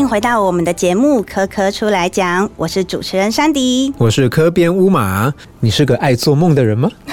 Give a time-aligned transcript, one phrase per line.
[0.00, 5.32] 迎回到我们的节目《科科出来讲》，我是主持人山迪，我是科边乌马。
[5.62, 6.90] 你是个爱做梦的人吗？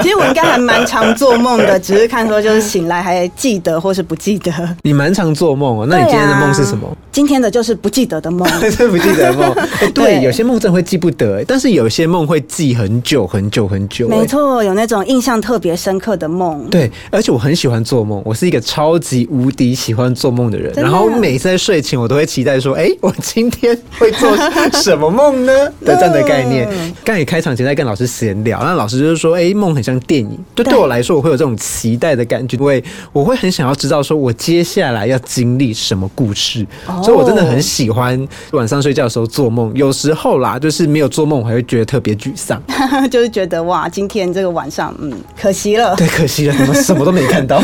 [0.00, 4.52] 其实我应该还蛮常做梦的， 只是看说就是醒来还记得或是不记得。
[4.82, 6.88] 你蛮常做梦哦，那你今天的梦是什么？
[7.10, 9.52] 今天的就是不记得的梦， 是不记得的梦。
[9.92, 14.06] 对，有些梦真的会记不得，但是有些梦会记很久很久很久。
[14.06, 16.64] 没错，有那种印象特别深刻的梦。
[16.70, 20.72] 对，而且我很喜欢做梦，我是一个超级无敌喜欢做梦的人。
[20.76, 24.34] 然后每次在睡前，我都会期待说：“哎，我今天会做
[24.82, 25.52] 什么梦呢？”
[25.84, 26.66] 的这样的概念。
[27.04, 27.66] 刚也开场前。
[27.66, 36.64] 在跟老师闲聊，那老师就是说：“哎，梦很像电影。”就对我来说，我会有这种期待的感觉，因为我会很想要知道，说我接下来要经历什么故事。
[37.02, 38.16] 所以我真的很喜欢
[38.52, 39.72] 晚上睡觉的时候做梦。
[39.74, 42.62] 有时候啦，就是没有做梦，我还会觉得特别沮丧，
[43.10, 45.96] 就是觉得哇，今天这个晚上，嗯，可惜了。
[45.96, 47.60] 对，可惜了，怎么 什么都没看到？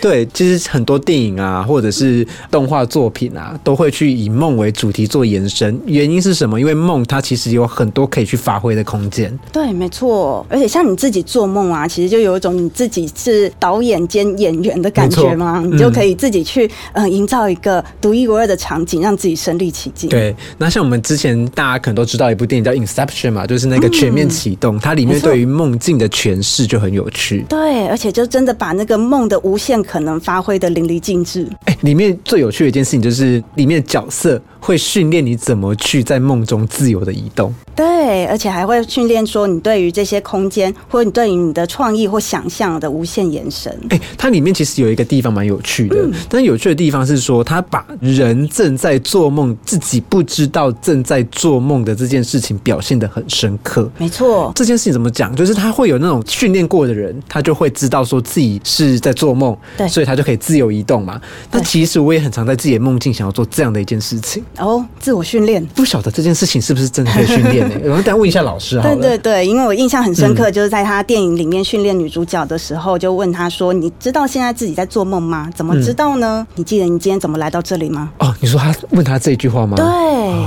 [0.00, 5.80] 对，其实很多电影啊，或者是动画作品啊，都会去以梦为主题做延伸。
[5.86, 6.60] 原因是什么？
[6.60, 8.98] 因为梦它其实有很多可以去发挥的空。
[9.08, 20.10] 间对，没错，而且像你自己做梦啊，其实就有一种你自己是导演兼演员的感觉嘛，你就可以自己去呃营造一个独一无二的场景，让自己身临其境。
[20.10, 27.44] 对，那像我们之前大家可能都知道一部电影叫《Inception》嘛，就是那个全面启动，它里面对于梦境的诠释就很有趣。
[27.48, 31.48] 对，而且就真的把那个梦的无限可能发挥的淋漓尽致。
[31.64, 37.54] 哎，里面最有趣的一件事情就是里面的角色会训练你怎么去在梦中自由的移动。
[37.78, 38.78] 对，而且还会。
[38.88, 43.70] 训练说你对于这些空间，或者你对于你的创意或想象的无限延伸。
[43.90, 53.90] 哎，它里面其实有一个地方蛮有趣的，但是有趣的地方是说，他把人正在做梦，自己不知道正在做梦的这件事情表现的很深刻。
[53.98, 55.36] 没错，这件事情怎么讲？
[55.36, 61.20] 就是他会有那种训练过的人，他就会知道说自己是在做梦，对，所以他就可以自由移动嘛。
[61.50, 64.42] 那其实我也很常在自己的梦境想要做这样的一件事情。
[64.56, 67.74] 哦，自我训练，不晓得这件事情是不是真的可以训练呢？
[67.84, 68.82] 我们再问一下老师啊。
[68.82, 75.48] 对对对，因为我印象很深刻，就是在他电影里面训练女主角的时候，就问他说：“你知道现在自己在做梦吗？
[75.54, 76.46] 怎么知道呢？
[76.54, 79.76] 你记得你今天怎么来到这里吗？”哦，你说他问他这句话吗？
[79.76, 79.84] 对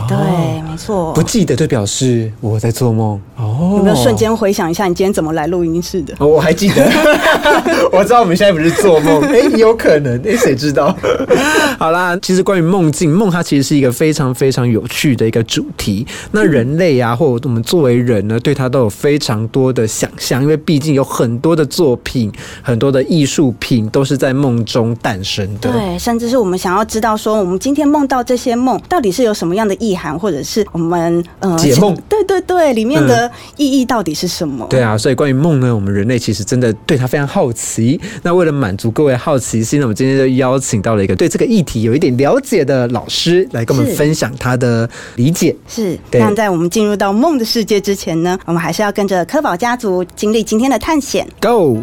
[0.07, 1.13] 对，没错。
[1.13, 3.19] 不记得就表示我在做梦。
[3.37, 6.13] 哦，有没有瞬间回想一下你今天怎么来录音室的？
[6.19, 6.89] 我还记得，
[7.91, 10.95] 我知道我们现在不是做梦，哎，有可能，哎，谁知道？
[11.77, 16.05] 好啦，其实关于梦境，梦它其实是一个非常非常有趣的一个主题。
[16.31, 18.21] 那人类啊，或者我们作为人。
[18.27, 25.71] 呢，对他都有非常多的想象，因为毕竟有很多的作品、很多的艺术品都是在梦中诞生的。
[25.71, 31.95] 对，甚至是我们想要知道说，我们今天梦到这些梦到底是有什么样的意涵，或者是我们呃解梦？
[32.07, 34.65] 对对对，里面的意义到底是什么？
[34.69, 37.99] 对啊，所以关于梦呢，我们人类其实真的对他非常好奇。
[38.21, 45.55] 那为了满足各位好奇心，那我们今天就邀请到了一个对这个议题有一点了解的老师来跟我们分享他的理解。
[45.67, 48.11] 是，那在我们进入到梦的世界之前。
[48.21, 51.27] 呢，我们还是要跟着科宝家族经历今天的探险。
[51.41, 51.79] Go。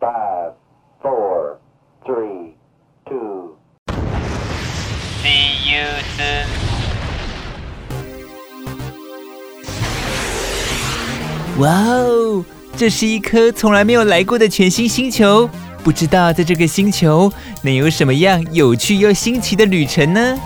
[0.00, 0.52] Five,
[1.02, 1.56] four,
[2.04, 2.54] three,
[3.04, 3.56] two.
[5.22, 6.46] See you soon.
[11.58, 12.44] 哇哦，
[12.76, 15.50] 这是一颗从来没有来过的全新星球，
[15.82, 20.38] 不知道在这个星球能有什么样有趣又新奇的旅程呢？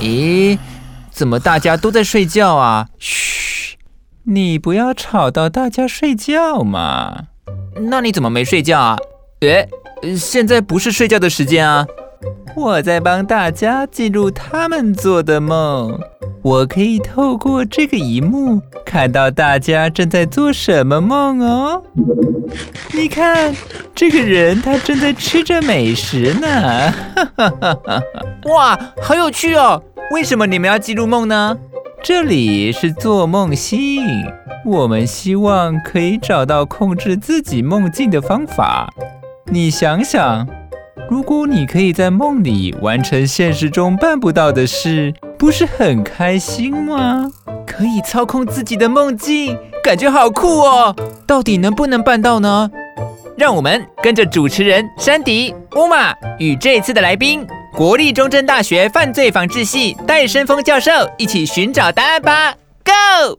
[0.00, 0.58] 咦，
[1.10, 2.88] 怎么大家都在睡觉啊？
[2.98, 3.76] 嘘，
[4.24, 7.26] 你不要吵到大家睡觉嘛。
[7.90, 8.96] 那你怎么没睡觉啊？
[9.40, 9.68] 诶，
[10.16, 11.86] 现在不是睡觉的时间啊。
[12.56, 16.00] 我在帮大家记录他们做的梦。
[16.42, 21.82] 我可以透过这个荧幕看到大家正在做什么梦哦。
[22.94, 23.54] 你看，
[23.94, 26.94] 这个人他正在吃着美食呢。
[28.48, 29.82] 哇，好有趣哦！
[30.10, 31.56] 为什么你们要记录梦呢？
[32.02, 34.02] 这里是做梦星，
[34.66, 38.92] 我们希望可以找到控制自己梦境的方法。
[39.46, 40.48] 你想想，
[41.08, 47.30] 如果你可以在梦里完成现实中办不到的事，不是很开心吗？
[47.64, 50.96] 可以操控自己的梦境，感觉好酷哦！
[51.24, 52.68] 到底能不能办到呢？
[53.36, 57.46] 让我们跟着主持人山迪、乌玛与这次的来宾。
[57.74, 62.52] 国立中正大学犯罪防治系戴生峰教授一起寻找答案吧
[62.84, 63.38] ！Go！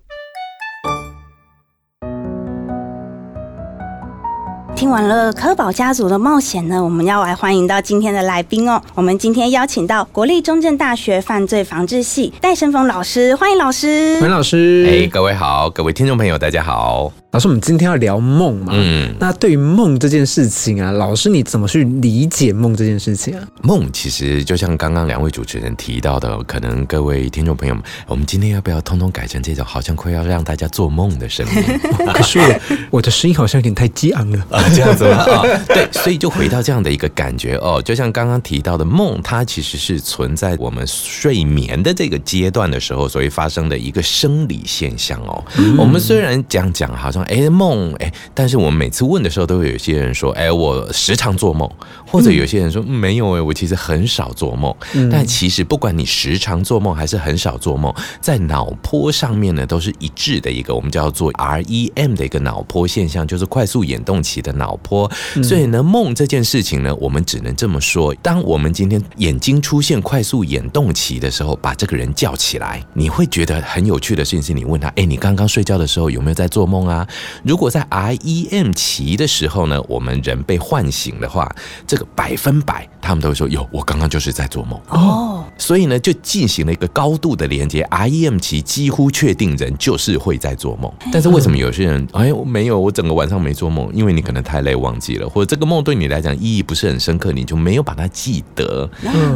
[4.73, 8.81] 听完了科宝家族的冒险呢，我们要来欢迎到今天的来宾哦。
[8.95, 14.17] 我们今天邀请到国立中正大学犯罪防治系戴胜峰老师，欢迎老师。
[14.19, 14.87] 欢迎老师。
[14.89, 17.11] 哎，各位好，各位听众朋友，大家好。
[17.31, 18.74] 老师，我们今天要聊梦嘛？
[18.75, 23.48] 嗯，那对于梦这件事情啊，老师你怎么去理解梦这件事情啊？
[23.62, 31.80] 梦其实就像刚刚两位主持人提到的，可能各位听众朋友们，我们今天要不要通通改成这种好像快要让大家做梦的声音？
[32.13, 35.42] 可是我我的声音好像有点太激昂了啊，这样子吗啊？
[35.69, 45.42] 对，所以就回到这样的一个感觉哦，就像刚刚提到的梦，它其实是存在我们睡眠的这个阶段的时候，所以发生的一个生理现象哦。
[45.78, 47.20] 我们虽然讲讲好像。
[47.23, 51.69] 哎，梦哎，但是我们每次问的时候，都会有些人说，哎，我时常做梦，
[52.06, 54.73] 或者有些人说没有哎，我其实很少做梦。
[55.12, 65.09] 但其实不管你时常做梦还是很少做梦，在脑波上面呢，都是一致的一个我们叫做 REM 的一个脑波现象，就是快速眼动期的脑波。
[65.44, 77.07] 所以呢，梦这件事情呢，我们只能这么说：当我们今天眼睛出现快速眼动期的时候，把这个人叫起来，你会觉得很有趣的事情是，你问他，哎，你刚刚睡觉的时候有没有在做梦啊？
[77.43, 81.53] 如果在 REM 期的时候呢，我们人被唤醒的话，
[81.87, 85.44] 这个百分百他们都会说有，我刚刚就是在做梦哦。
[85.57, 87.83] 所以呢，就进行了一个高度的连接。
[87.92, 98.89] REM 期几乎确定人就是会在做梦，但是为什么有些人哎，我没有，我整个晚上没做梦，因为你可能太累忘记了，或者这个梦对你来讲意义不是很深刻，你就没有把它记得。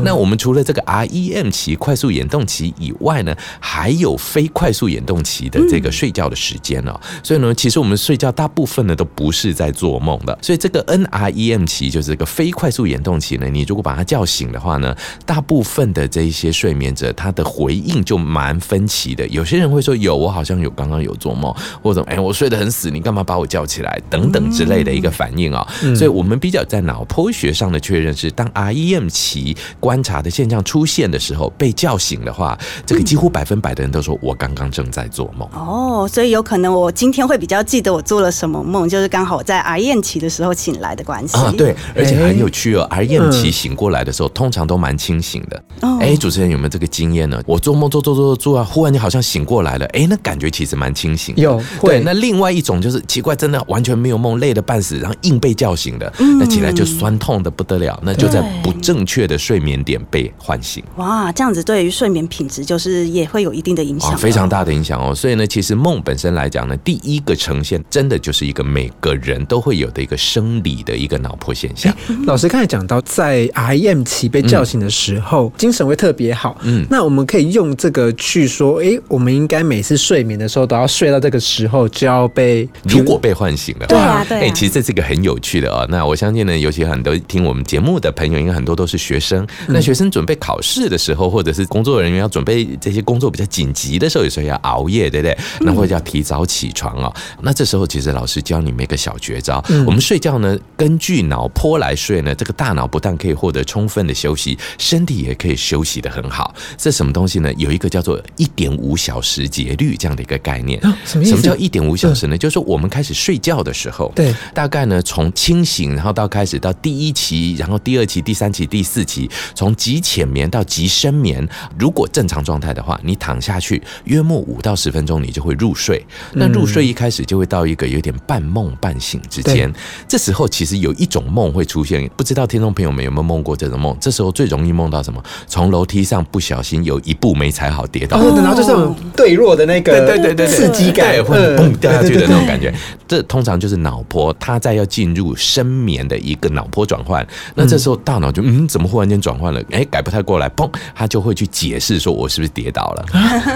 [0.03, 6.99] 那我们除了这个 REM 期快速眼动期以外呢，还有非快速眼动期的这个睡觉的时间哦。
[7.23, 10.37] 所以呢，其实我们睡觉大部分呢都不是在做梦的。
[10.41, 19.25] 所以这个 NREM 期就是这个非快速眼动期呢，你如果把他叫醒的话呢，大部分的这一些睡眠者，他的回应就蛮分歧的。
[19.29, 23.99] 有些人会说有，我好像有刚刚有做梦，或者哎，我睡得很死，你干嘛把我叫起来？
[24.09, 25.65] 等等之类的一个反应啊。
[25.95, 35.47] 所以我们比较在脑波学上的确认是，当 REM 期观察的现象出现的时候，被叫醒的话，这个几乎百分百的人都说我刚刚正在做梦。
[35.53, 41.53] 哦，所以有可能我今天会比较记得我做了什么梦，就是刚好我在 REM 期的时候醒来的关系啊。
[41.57, 45.63] 对，而且很有趣哦，REM 期醒过来的时候，通常都蛮清醒的。
[45.99, 47.41] 哎，主持人有没有这个经验呢？
[47.45, 51.33] 我做梦做做做做啊，忽然你好像醒过来了，哎，那感觉其实蛮清醒。
[51.37, 60.83] 有对，那另外一种就是奇怪，真的完全没有梦，累得半死，然后硬被叫醒的，那起来就酸痛的不得了，那就在不正确的睡眠点被唤醒。
[60.97, 65.13] 哇，这样子对于睡眠品质就是也会有一定的影响，非常大的影响哦。
[65.13, 71.93] 所以呢，其实梦本身来讲呢，第一个呈现真的就是一个每个人都会有的一个生理的一个脑波现象。
[72.25, 76.57] 老师刚才讲到，在 REM 期被叫醒的时候，精神会特别好。
[76.63, 84.39] 嗯，那我们可以用这个去说，哎，我们应该每次睡眠的时候都要睡到这个时候就要被，如果被唤醒了，对啊，对。
[84.39, 85.85] 哎，其实这是一个很有趣的啊。
[85.89, 89.45] 那我相信呢，尤其很多听我们节目的朋友，应该很多都是学生。
[89.67, 95.37] 那学生准备考试的时候，或者是工作人员要准备这些工作比较紧急的时候，有时候要熬夜，对不对？
[95.61, 97.13] 那或者要提早起床哦。
[97.41, 106.53] 那这时候其实老师教你们一个小绝招：我们睡觉呢，根据脑波来睡呢，这个大脑不但可以获得充分的休息，身体也可以休息的很好。
[106.77, 107.51] 这什么东西呢？
[107.57, 110.79] 有一个叫做一点五小时节律这样的一个概念。
[111.05, 111.29] 什么意思？
[111.31, 112.37] 什么叫一点五小时呢？
[112.37, 121.47] 就是我们开始睡觉的时候，对，大概呢从清醒，然后到开始到第一期，然后第二期、第三期、第四期，从极浅眠到极深眠。
[121.77, 126.05] 如果正常状态的话，你躺下去约莫五到十分钟，你就会入睡。
[126.33, 129.71] 那入睡一开始就会到一个有点半梦半醒之间。
[130.07, 133.95] 这时候其实有一种梦会出现，不知道听众朋友们有没有梦过这种梦？
[133.99, 135.23] 这时候最容易梦到什么？
[135.47, 138.71] 从楼梯上不小心有一步没踩好跌倒，然后就是
[139.15, 142.73] 对弱的那个对对对对刺激感，会蹦掉下去的那种感觉。
[143.07, 147.25] 这通常就是脑波，它在要进入深眠的一个脑波转换。
[147.53, 149.61] 那这时候大脑就嗯，怎么忽然间转换了？
[149.71, 153.05] 哎，改不太过来，砰，它就会去解释说，我是不是跌倒了？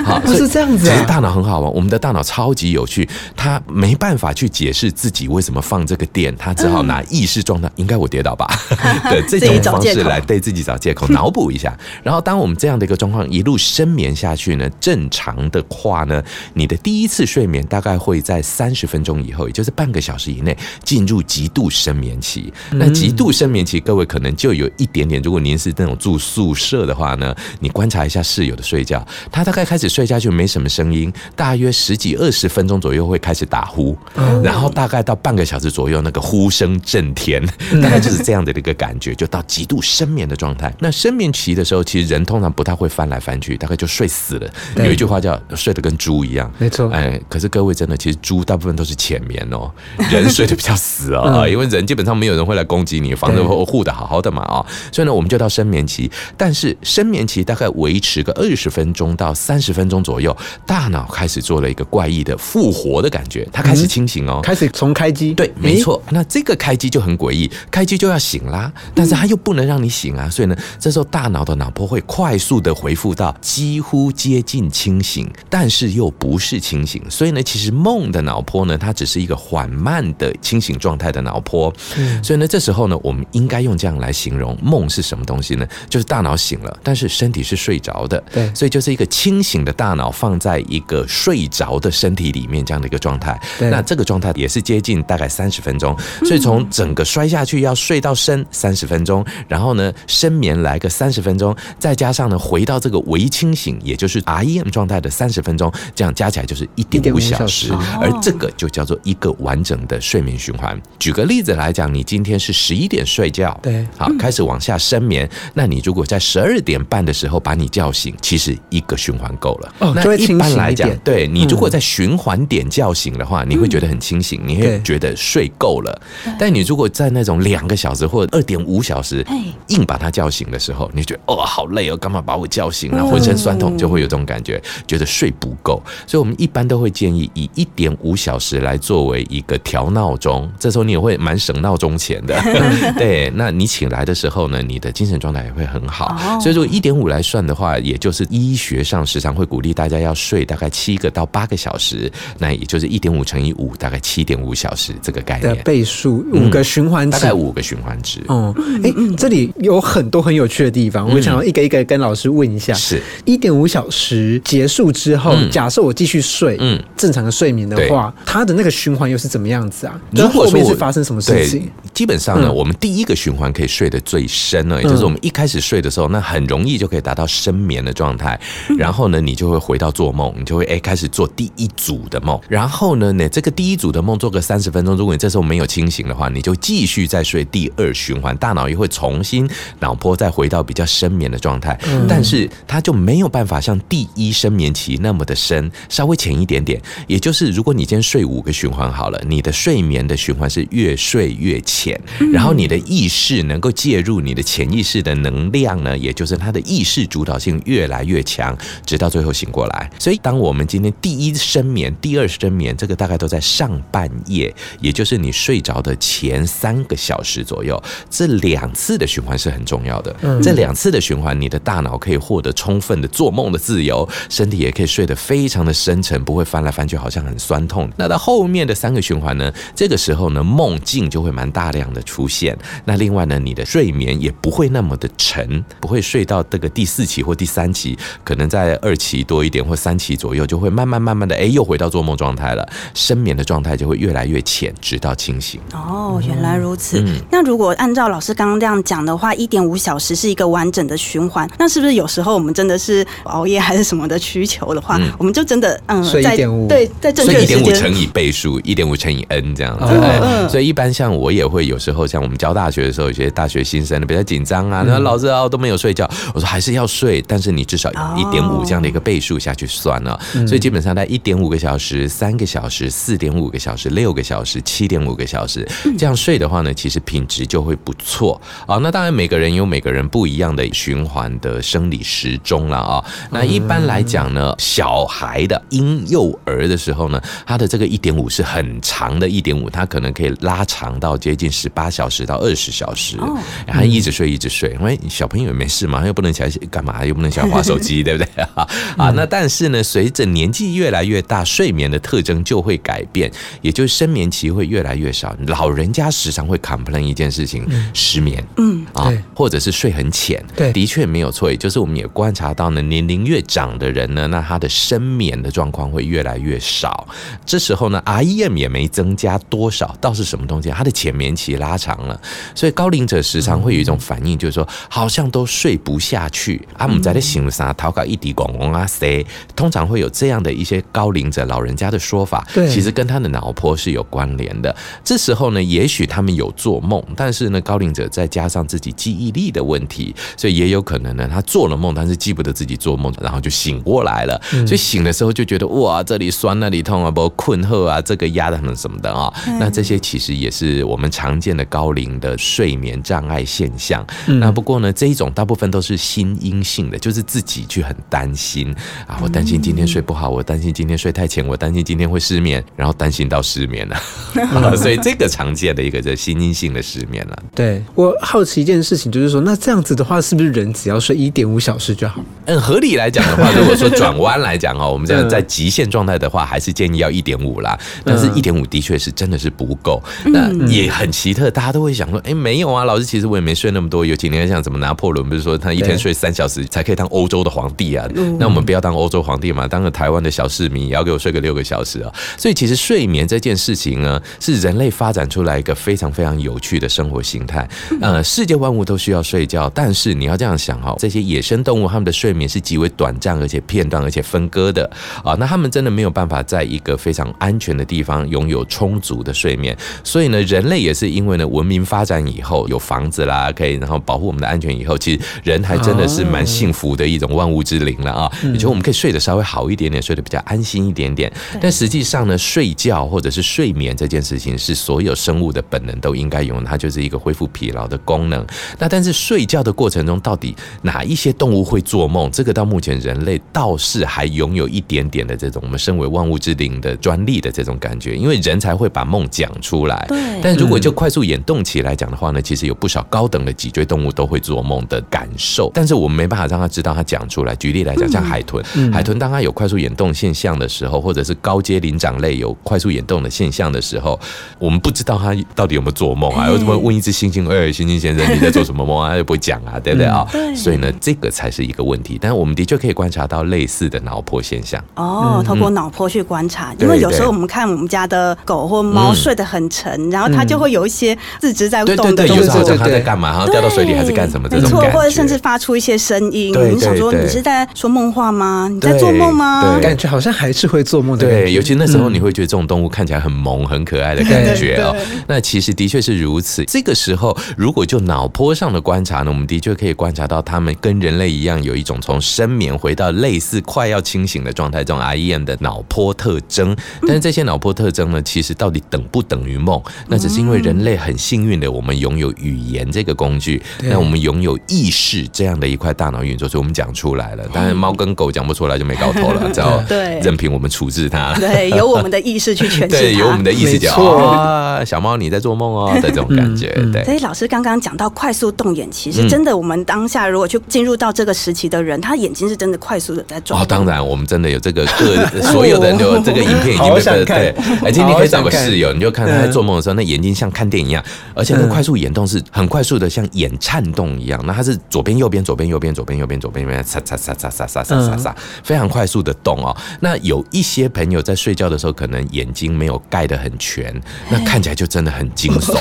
[0.06, 0.88] 好，是这样子。
[0.88, 8.48] 其实大脑很好玩，我们的大脑超级有趣，它没办法去解释自己为什么放这个电，它只好拿意识状态，应该我跌倒吧？
[9.10, 11.76] 对，这种方式来对自己找借口， 脑补一下。
[12.04, 22.54] 然后，当我们这样的一个状况一路深眠下去呢，正常的话呢，你的第一次睡眠大概会在三十分钟以后，也就是半个小时以内进入极度深眠期。
[22.72, 33.98] 那极度深眠期，各位可能就有一点点，如果您是那种住宿舍的话呢，你观察一下室友的睡觉，他大概开始睡下去没什么声音，大约十几二十分钟左右会开始打呼，
[34.44, 37.44] 然后大概到半个小时左右，那个呼声震天，
[37.82, 39.39] 大概就是这样的一个感觉，就到。
[39.40, 40.74] 到极度深眠的状态。
[40.80, 44.50] 那深眠期的时候，其实人通常不太会翻来翻去，大概就睡死了。
[44.78, 49.72] 有一句话叫“睡得跟猪一样”，没错哎，可是各位真的，其实猪大部分都是浅眠哦，
[50.12, 56.10] 人睡得比较死哦， 因为人基本上没有人会来攻击你，房子对会护得好好的嘛啊、所以呢，我们就到深眠期。
[56.36, 64.40] 但是深眠期大概维持个二十分钟到三十分钟左右，大脑开始做了一个怪异的复活的感觉，它开始清醒哦。
[64.42, 66.02] 开始从开机，对，没诶，错。
[66.10, 77.02] 那这个开机就很诡异，开机就要醒啦，但是它又不能让你醒啊，所以呢，这时候大脑的脑波会快速的回复到几乎接近清醒，但是又不是清醒。
[77.10, 81.74] 所以呢，其实梦的脑波呢，它只是一个缓慢的清醒状态的脑波。
[82.22, 85.68] 所以呢，这时候呢，我们应该用这样来形容梦是什么东西呢？
[85.90, 88.22] 就是大脑醒了，但是身体是睡着的。
[88.34, 93.40] 对所以就是一个清醒的大脑放在一个睡着的身体里面这样的一个状态。
[93.60, 95.96] 那这个状态也是接近大概三十分钟，
[96.26, 99.09] 所以从整个摔下去要睡到深三十分钟，
[99.48, 110.80] 然后呢深眠来个三十分钟，再加上呢回到这个微清醒，也就是 REM 状态的三十分钟，这样加起来就是一点五1.5小小时时，而这个就叫做一个完整的睡眠循环。
[110.98, 119.74] 举个例子来讲，你今天是十一点睡觉，对好开始往下深眠，那你如果在十二点半的时候把你叫醒，其实一个循环够了。
[119.80, 126.02] 那一哦就会清般来讲对你如果在循环点叫醒的话，你会觉得很清醒，你会觉得睡够了。
[126.40, 133.06] 但你如果在那种两个小时或者二点五小时哎硬把他叫醒的时候，你就觉得哦好累哦，干嘛把我叫醒了？
[133.06, 135.82] 浑身酸痛，就会有这种感觉，觉得睡不够。
[136.06, 142.40] 所以我们一般都会建议以一点五小时来作为一个调闹钟，这时候你也会蛮省闹钟钱的。
[142.98, 146.16] 对，那你醒来的时候呢，你的精神状态也会很好。
[146.20, 157.34] 哦所以如果一点五来算的话，也就是医学上时常会鼓励大家要睡大概七个到八个小时，那也就是一点五乘以五，大概七点五小时这个概的念，倍数五个循环器大概。
[157.40, 158.22] 五个循环值。
[158.28, 158.54] 哦，
[158.84, 162.74] 哎，这里有很多很有趣的地方，我想要一个一个跟老师问一下。
[162.74, 170.00] 是一点五小时结束之后，嗯假设我继续睡，嗯嗯，正常的睡眠的话，它的那个循环又是怎么样子啊？
[170.12, 178.40] 如果后面说是发生什么事情？，基本上呢，嗯我们第一个循环可以睡得最深呢，也就是我们一开始睡的时候，那很容易就可以达到深眠的状态。
[178.78, 182.40] 然后呢，你就会回到做梦，你就会哎开始做第一组的梦。
[182.48, 189.48] 然后呢，你这个第一组的梦做个三十分钟，如果你这时候没有清醒的话，你就继续再睡第二循环，大脑也会重新
[189.80, 191.78] 脑波再回到比较深眠的状态。
[192.08, 196.82] 但是它就没有办法像第一深眠期那么的深，稍微浅一点点。
[197.08, 202.00] 也就是如果你今天睡五个循环好了，你的睡眠的循环是越睡越浅，
[202.32, 209.92] 然后你的意识能够介入你的潜意识的能量呢，也就是它的意识主导性越来越强，直到最后醒过来。
[210.00, 220.16] 所以，当我们今天第一深眠、第二深眠，这个大概都在上半夜，也就是你睡着的前三个小时左右，这两次的循环是很重要的。
[220.22, 227.90] 嗯这两次的循环，你的大脑可以获得充分的做梦的自由，身体也可以睡得非常的深沉，不会翻来翻去，好像很酸痛。
[227.98, 232.58] 那到后面的三个循环呢，这个时候呢，梦境就会蛮大量的出现。
[232.86, 242.68] 那另外呢，你的睡眠也不会那么的沉，不会睡到这个第四期或第三期，可能在二期多一点或三期左右，就会慢慢慢慢的，哎，又回到做梦状态了。
[242.94, 245.60] 深眠的状态就会越来越浅，直到清醒。
[245.74, 247.00] 哦，原来如此。
[247.02, 255.12] 嗯那如果按照老师刚刚这样讲的话，一点五小时是一个完整的循环，那是不是有时候我们真的是熬夜还是什么的需求的话，嗯。
[255.18, 257.64] 我们就真的嗯，睡在1.5对，在正确的时间。
[257.64, 260.50] 点五乘以倍数，一点五乘以 n 这样子。
[260.50, 264.72] 所以一般像我也会有时候像我们教大学的时候，有些大学新生比较紧张嗯。
[264.72, 268.16] 啊，那老师啊都没有睡觉，我说还是要睡，但是你至少哦。
[268.18, 270.20] 一点五这样的一个倍数下去算了。
[270.36, 270.48] 嗯。
[270.48, 275.98] 所以基本上在一点五个小时、三个小时、四点五个小时、六个小时、七点五个小时嗯。
[275.98, 278.78] 这样睡的话呢，其实品质就会不错啊。
[278.82, 283.04] 那当然每个人有每个人不一样的循环的生理时钟了啊。
[283.32, 298.44] 那一般来讲呢，小孩的婴幼儿的时候呢，他的这个一点五是很长的一点五，他可能可以拉长到接近十八小时到二十小时，哦然后一直睡一直睡，因为小朋友也没事嘛，又不能起来干嘛，又不能起来划手机，对不对
[298.98, 299.12] 啊？
[299.16, 305.36] 那但是呢，随着年纪越来越大，睡眠的特征就会改变，也就是深眠期会越来越少。
[305.48, 311.50] 老人家时常会 complain 一件事情，失眠，嗯啊对，或者是睡很浅，对的确没有错。
[311.50, 317.08] 也就是我们也观察到呢，年龄越长的人呢，那他的深眠的状况会越来越少。
[317.46, 320.70] 这时候呢，REM 也没增加多少，倒是什么东西？
[320.70, 322.20] 他的浅眠期拉长了，
[322.54, 334.76] 所以高龄者时常会有一种反应，就是说好像都睡不下去啊，我们在那醒啥，逃搞一滴拱拱啊塞，通常会有这样的一些高龄者老人家的说法，对其实跟他的脑波是有关联的。
[335.04, 344.42] 这时候呢，也许他们有做梦，但是呢，高龄者在加上自己记忆力的问题，所以也有可能呢，他做了梦，但是记不得自己做梦，然后就醒过来了。
[344.68, 349.34] 所以醒的时候就觉得哇，这里酸那里痛啊，包括困惑啊，这个压的很什么的啊。
[349.58, 354.06] 那这些其实也是我们常见的高龄的睡眠障碍现象。
[354.28, 358.76] 那不过呢，这一种大部分都是心因性的，就是自己去很担心
[359.08, 363.98] 啊，我担心今天睡不好，我担心今天睡太浅，我担心今天会失眠，然后担心到失眠了。
[364.76, 367.44] 所以这个常见的一个这心因性的失眠了。
[367.56, 372.22] 对我好奇一件事情，就是说，那这样子的话，是不是人只要睡一点五小时就好？
[372.46, 377.78] 嗯，合理来讲的话，如果说转弯来讲哦，我们这样在极限状态的话，还是建议要一点五啦。
[378.04, 384.06] 但是一点五的确是真的是不够，那也很奇特，大家都会想说，哎，没有啊，老师其实我也没睡那么多。
[384.06, 388.08] 有几年像什么拿破仑，不是说他一天睡三小时才可以当欧洲的皇帝啊？
[388.40, 392.12] 那我们不要当欧洲皇帝嘛，当个台湾的小市民也要给我睡个六个小时啊！
[392.38, 397.68] 所以其实睡眠这件事情呢，是人类发展出来一个非常非常有趣的生活形态。
[398.02, 404.90] 呃，世界万物都需要睡觉，但是你要这样想哈，这些野生动物它们的睡眠是极为短暂，而且片段，而且分割的
[405.24, 405.36] 啊。
[405.38, 409.78] 那它们真的没有办法在一个非常安全的地方拥有充足的睡眠。
[410.04, 418.32] 所以呢，人类也是因为呢，文明发展以后有房子啦，可以然后保护我们的安全以后，其实人还真的是蛮幸福的一种万物之灵了啊。
[418.44, 421.32] 也就我们可以睡得稍微好一点点，睡得比较安心一点点。
[421.60, 428.46] 但实际上呢，睡觉或者是睡眠这件事情，是所有生物的本能都应该有，它就是一个恢复疲劳的功能。
[428.78, 432.30] 那但是睡觉的过程中，到底哪一些动物会做梦？
[432.32, 440.06] 这个到目前人类倒是还拥有一点点的这种我们身为万物之灵的专利的这种感觉，因为人才会把梦讲出来。
[440.08, 440.40] 对。
[440.42, 447.56] 但如果就快速眼动起来讲的话呢，其实有不少高等的脊椎动物都会做梦的感受，但是我们没办法让他知道他讲出来。
[447.56, 454.20] 举例来讲，像海豚，海豚当它有快速眼动现象的时候，或者是高阶灵长类有快速眼动的现象的时候，
[454.60, 456.50] 我们不知道它到底有没有做梦啊？
[456.50, 459.16] 为什么问一只猩猩，哎，猩猩先生你在做什么梦啊？
[459.16, 460.28] 又不会讲啊，对不对啊？
[460.56, 462.18] 所以呢，这个才是一个问题。
[462.22, 464.84] 但是我们的确可以观察到类似的脑波现象。
[464.96, 473.30] 哦，透过脑波去观察，因为有时候我们看我们家的狗或猫睡得很沉，然后它就会有一些四肢在动的动作，它在干嘛？
[473.32, 474.50] 然后掉到水里还是干什么？
[474.50, 476.54] 这种或者甚至发出一些声音。
[476.72, 478.68] 你想说你是在说梦话吗？
[478.72, 479.80] 你在做梦吗？
[479.82, 481.28] 感觉好像还是会做梦的。
[481.28, 484.96] 对，尤其那时候你会觉得这种动物看起来很萌、很可爱的感觉哦。
[485.28, 486.66] 那其实的确是如此。
[486.66, 496.76] 这个时候，如果就脑波上的观察呢，我们的确可以观察到，它们跟人类一样，有一种从深眠回到类似快要清醒的状态，这种 REM 的脑波特征。
[497.02, 499.82] 但是这些脑波特征呢，其实到底等不等于梦？
[500.08, 507.48] 那只是因为人类很幸运的，我们拥有语言这个工具，那我们拥有意识这样的一块大脑运作，所以我们讲出来了。
[507.54, 509.84] 当然，猫跟狗讲不出来就没搞头了， 只要
[510.22, 511.34] 任凭我们处置它。
[511.36, 516.68] 对，由我们的意识去诠释 对，由我们的意识讲啊，小猫你在做梦哦的这种感觉。
[516.92, 519.56] 对，所以老师刚刚刚讲到快速动眼期，是真的。
[519.56, 523.62] 我们当下如果去进入到这个时期的人，他眼睛是真的快速的在转。
[523.62, 527.56] 哦，当然，我们真的有这个各 所有的人都这个影片已经被对。
[527.84, 534.42] 而且你可以找个室友，你就看他在做梦的时候，那眼睛像看电影一样，而且那快速眼动是很快速的，像眼颤动一样。
[534.46, 539.76] 那他是左边右边左边右边左边右边左边右边擦擦擦擦擦擦擦擦擦，非常快速的动哦。
[540.00, 543.94] 那有一些朋友在睡觉的时候，可能眼睛没有盖得很全，
[544.30, 545.78] 那看起来就真的很惊悚。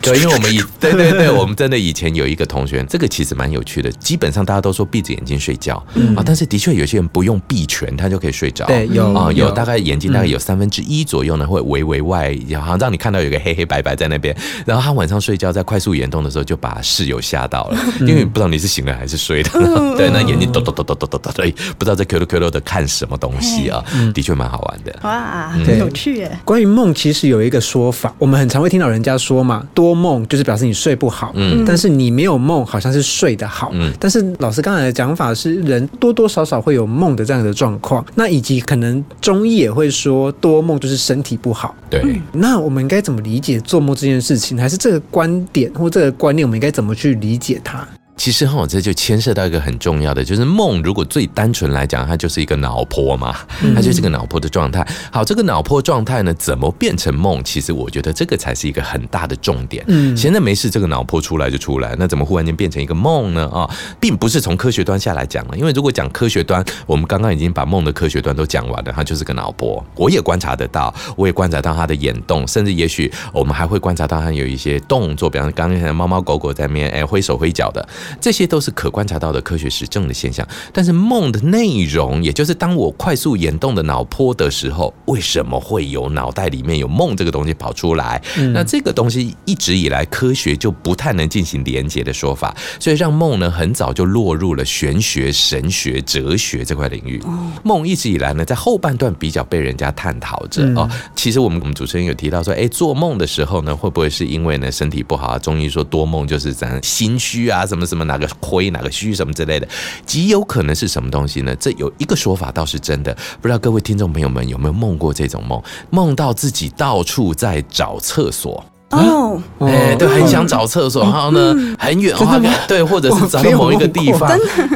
[0.00, 3.90] 对，因为我们以对对对，我们真的以前有一个同学，这个其实蛮有趣的。
[3.92, 5.76] 基本上大家都说闭着眼睛睡觉
[6.16, 8.66] 啊，但是的确有些人不用闭全，他就可以睡着。
[8.66, 14.34] 对，有啊，有大概眼睛大概有三分之一左右呢，会微微外，好像让你看到有个黑黑白白在那边。
[14.64, 19.50] 然后他晚上睡觉在快速眼动的时候，就把室友吓到了，因为不知道你是醒了还是睡的。
[19.96, 24.98] 对，那眼睛抖抖抖抖抖抖抖，对，不知道在 Q 溜 Q 溜的看什么东西啊，的确蛮好玩的。
[25.02, 26.38] 哇，很有趣耶！
[26.44, 31.32] 关于梦，其实有一个说法，我们很常会听到人家说嘛，多梦就是表示你睡不好。
[31.34, 33.70] 嗯，但是你没有梦，好像是睡得好。
[33.74, 38.04] 嗯，但是老师刚才的讲法是，人多多少少会有梦的这样的状况。
[38.14, 41.74] 那以及可能中医也会说，多梦就是身体不好。
[41.90, 44.56] 对，那我们应该怎么理解做梦这件事情？
[44.56, 47.86] 还是这个观点或这个观念，我们应该怎么去理解它？
[48.20, 50.82] 其实哈，这就牵涉到一个很重要的，就是梦。
[50.82, 53.34] 如果最单纯来讲，它就是一个脑波嘛，
[53.74, 54.86] 它就是个脑波的状态。
[55.10, 57.42] 好，这个脑波状态呢，怎么变成梦？
[57.42, 59.82] 其实我觉得这个才是一个很大的重点。
[59.88, 63.48] 嗯，现在没事，这个脑波出来就出来，那怎么忽然间变成一个梦呢？
[63.48, 63.66] 啊，
[63.98, 69.82] 并不是从科学端下来讲了，因为如果讲科学端，我们刚刚已经把梦的科学端都讲完了，它就是个脑波。
[69.96, 77.88] 我也观察得到，我也观察到它的眼动，甚至也许我们还会观察到它有一些动作，比方刚刚猫猫狗狗在面哎挥手挥脚的。
[78.20, 80.46] 这些都是可观察到的科学实证的现象。
[80.72, 88.20] 但是梦的内容，也就是当我快速眼动的脑波的时候，为什么会有脑袋里面有梦这个东西跑出来？
[88.54, 97.22] 那这个东西一直以来科学就不太能进行连接的说法，所以让梦呢很早就落入了玄学、神学、哲学这块领域。
[97.62, 100.88] 梦一直以来呢，在后半段比较被人家探讨着哦。
[101.14, 105.38] 其实我们我们主持人有提到说，哎，做梦的时候呢，会不会是因为呢身体不好啊？
[105.38, 109.68] 中医说多梦就是咱心虚啊，什么什么哪个亏哪个虚什么之类的，
[110.06, 111.54] 极有可能是什么东西呢？
[111.56, 115.60] 这有一个说法倒是真的，不知道各位听众朋友们有没有梦过这种梦？
[115.90, 118.64] 梦到自己到处在找厕所。
[118.90, 124.28] 哦，哎，对，很想找厕所，然后呢，很远的话，对，或者是找到某一个地方，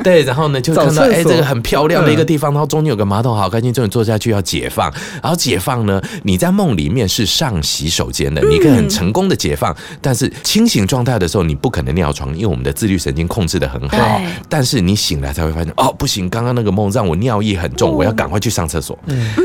[0.05, 4.89] 对，然后呢，就看到哎，这个很漂亮的一个地方，然后中间有个马桶，好干净，终于坐下去要解放，
[5.21, 18.97] 然后解放呢，你在梦里面是上洗手间的，你可以很成功的解放，但是清醒状态的时候，你不可能尿床，因为我们的自律神经控制的很好，但是你醒来才会发现，哦，不行，刚刚那个梦让我尿意很重，我要赶快去上厕所。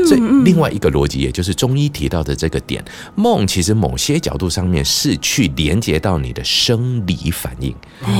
[0.06, 2.84] 所以另外一个逻辑，也就是中医提到的这个点，
[3.16, 4.59] 梦其实某些角度上。
[4.60, 7.74] 上面是去连接到你的生理反应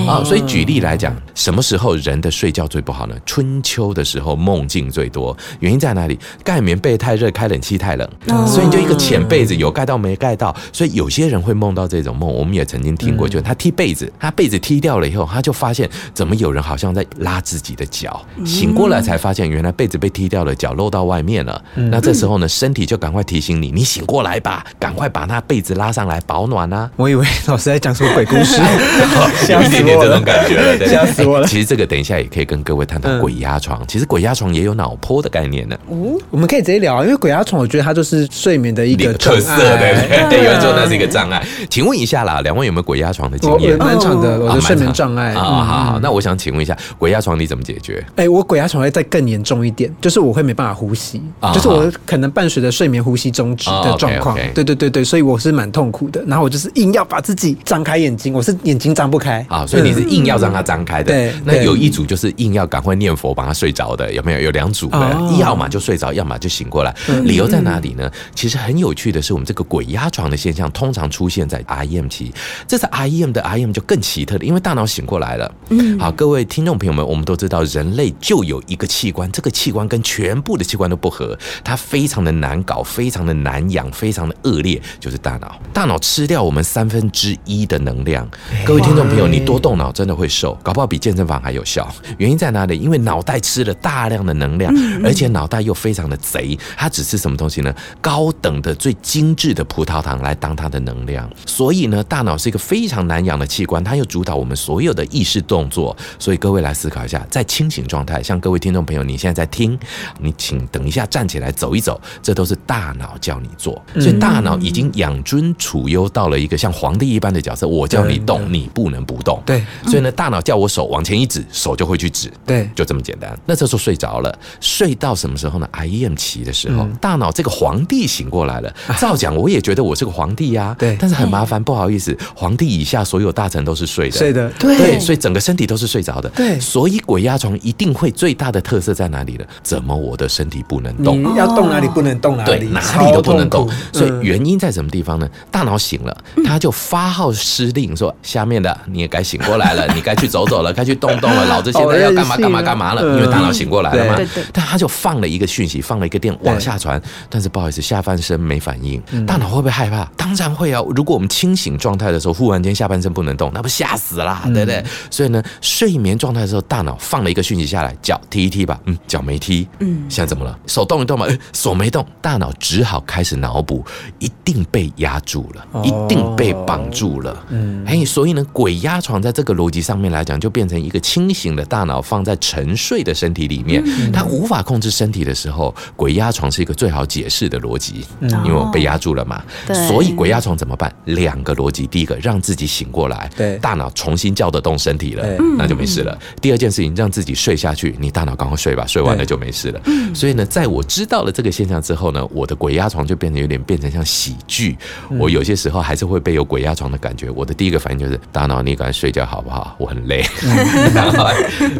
[0.08, 3.14] 啊，所以举例来讲，什么时候人的睡觉最不好呢？
[3.26, 6.18] 春秋的时候梦境最多，原因在哪里？
[6.42, 8.08] 盖棉被太热，开冷气太冷，
[8.46, 12.26] 所以你就一个浅被子有盖到没盖到，所以有些人会梦到这种梦。
[12.32, 21.62] 我们也曾经听过，就他踢被子，他被子踢掉了以后，他就发现怎么有人好像在拉自己的脚，醒过来才发现原来被子被踢掉了，脚露到外面了。
[21.74, 26.18] 那这时候呢，身体就赶快提醒你，你醒过来吧，赶快把那被子拉上来。
[26.30, 26.88] 保暖啊！
[26.94, 28.62] 我以为老师在讲什么鬼故事，
[29.50, 31.46] 有一点点这种感觉了，吓死我了。
[31.48, 33.82] 其实这个等一下也可以跟各位探讨鬼压床。
[33.88, 35.76] 其实鬼压床也有脑波的概念呢。
[35.88, 41.44] 哦，我们可以直接聊啊，因为鬼压床，我觉得它就是睡眠的一个特色，对对，有人说那是一个障碍。
[41.68, 43.76] 请问一下啦，两位有没有鬼压床的经验？
[43.76, 45.42] 蛮长的，我的睡眠障碍啊。
[45.42, 48.04] 好好，那我想请问一下，鬼压床你怎么解决？
[48.14, 51.20] 哎，我鬼压床会再更严重一点，就是我会没办法呼吸，
[51.52, 54.38] 就是我可能伴随着睡眠呼吸中止的状况。
[54.54, 56.19] 对对对对，所以我是蛮痛苦的。
[56.26, 57.00] 然后我就是硬要。
[57.10, 61.06] 把自己张开眼睛，我是眼睛张不开啊，所以你是硬要让它张开的。
[61.06, 64.40] 对，那有一组就是硬要赶快念佛把它睡着的，有没有？
[64.40, 66.94] 有两组的，要么就睡着，要么就醒过来。
[67.24, 68.08] 理由在哪里呢？
[68.32, 72.32] 其实很有趣的是，我们这个鬼压床的现象通常出现在 REM 期，
[72.68, 75.52] 这是 REM 的 REM 就更奇特的，因为大脑醒过来了。
[75.70, 85.60] 嗯，好，各位听众朋友们，我们都知道人类就有一个器官，这个器官跟全部的器官都不合，它非常的难搞，非常的难养，非常的恶劣，就是大脑。
[85.72, 86.90] 大脑吃掉我们三。
[86.90, 88.28] 分之一的能量，
[88.66, 91.88] 各位听众朋友，你多动脑真的会瘦，搞不好比健身房还有效。
[92.18, 92.76] 原因在哪里？
[92.76, 97.72] 因为脑袋吃了大量的能量，而且脑袋又非常的贼，它只吃什么东西呢？
[98.00, 101.30] 高等的、最精致的葡萄糖来当它的能量。
[101.46, 105.96] 所以呢，大脑是一个非常难养的器官，它又主导我们所有的意识动作。
[106.18, 109.78] 所以各位来思考一下，在清醒状态，像各位听众朋友，你现在在听，
[110.18, 113.80] 你请等一下站起来走一走，这都是大脑叫你做。
[113.94, 116.70] 所以大脑已经养尊处优到了一个像。
[116.80, 119.42] 皇帝一般的角色，我叫你动，你不能不动。
[119.44, 122.32] 对，所以呢，大脑叫我手往前一指，手就会去指。
[122.46, 123.38] 对，就这么简单。
[123.44, 128.74] 那这时候睡着了，睡到什么时候呢？IEM 期的时候，大脑这个皇帝醒过来了。
[128.98, 130.74] 照讲，我也觉得我是个皇帝呀。
[130.78, 134.16] 对，但是很麻烦，不好意思，皇帝以下所有大臣都是睡的。
[134.16, 136.30] 睡的，对，所以整个身体都是睡着的。
[136.30, 139.44] 对，所以鬼压床一定会最大的特色在哪里呢？
[139.62, 141.36] 怎么我的身体不能动？
[141.36, 142.68] 要动哪里不能动哪里？
[142.68, 143.68] 哪里都不能动。
[143.92, 145.28] 所以原因在什么地方呢？
[145.50, 147.32] 大脑醒了，他就发号。
[147.32, 151.46] 施令说：“下面的你也该醒过来了， 你该去走走了，该去动动了。
[151.46, 153.02] 老子现在要干嘛干嘛干嘛了？
[153.16, 154.28] 因为大脑醒过来了嘛。
[154.52, 157.00] 但他就放了一个讯息，放了一个电往下传。
[157.28, 159.00] 但是不好意思，下半身没反应。
[159.26, 160.04] 大脑会不会害怕？
[160.16, 160.82] 当然会啊！
[160.94, 164.84] 如果我们清醒状态的时候，忽然间下半身不能动，那不吓死啦，对不对？
[165.10, 168.78] 所以呢，睡眠状态的时候，大脑放了一个讯息下来，脚踢一踢吧。
[168.86, 169.66] 嗯，脚没踢。
[169.78, 170.56] 嗯，现在怎么了？
[170.66, 171.26] 手动一动嘛？
[171.52, 173.84] 手没动，大脑只好开始脑补，
[174.18, 177.44] 一定被压住了，一定被绑住了。
[177.50, 189.42] 嗯，哎，所以呢，鬼压床在这个逻辑上面来讲，就变成一个清醒的大脑放在沉睡的身体里面，它无法控制身体的时候，鬼压床是一个最好解释的逻辑，因为我被压住了嘛。
[189.88, 190.92] 所以鬼压床怎么办？
[191.04, 195.24] 两个逻辑，第一个让自己醒过来，对，大脑重新叫得动身体了，
[195.56, 196.18] 那就没事了。
[196.40, 199.80] 第二件事情，让自己睡下去，你大脑赶快睡吧，睡完了就没事了。
[200.14, 204.76] 所以呢，在我知道了这个现象之后呢，我的鬼压床就变得有点变成像喜剧。
[205.18, 209.76] 我有些时候还是会被有鬼压床的感觉，我的第一个反应就是大脑，你赶快睡觉好不好？
[209.78, 210.24] 我很累，
[210.94, 211.26] 然后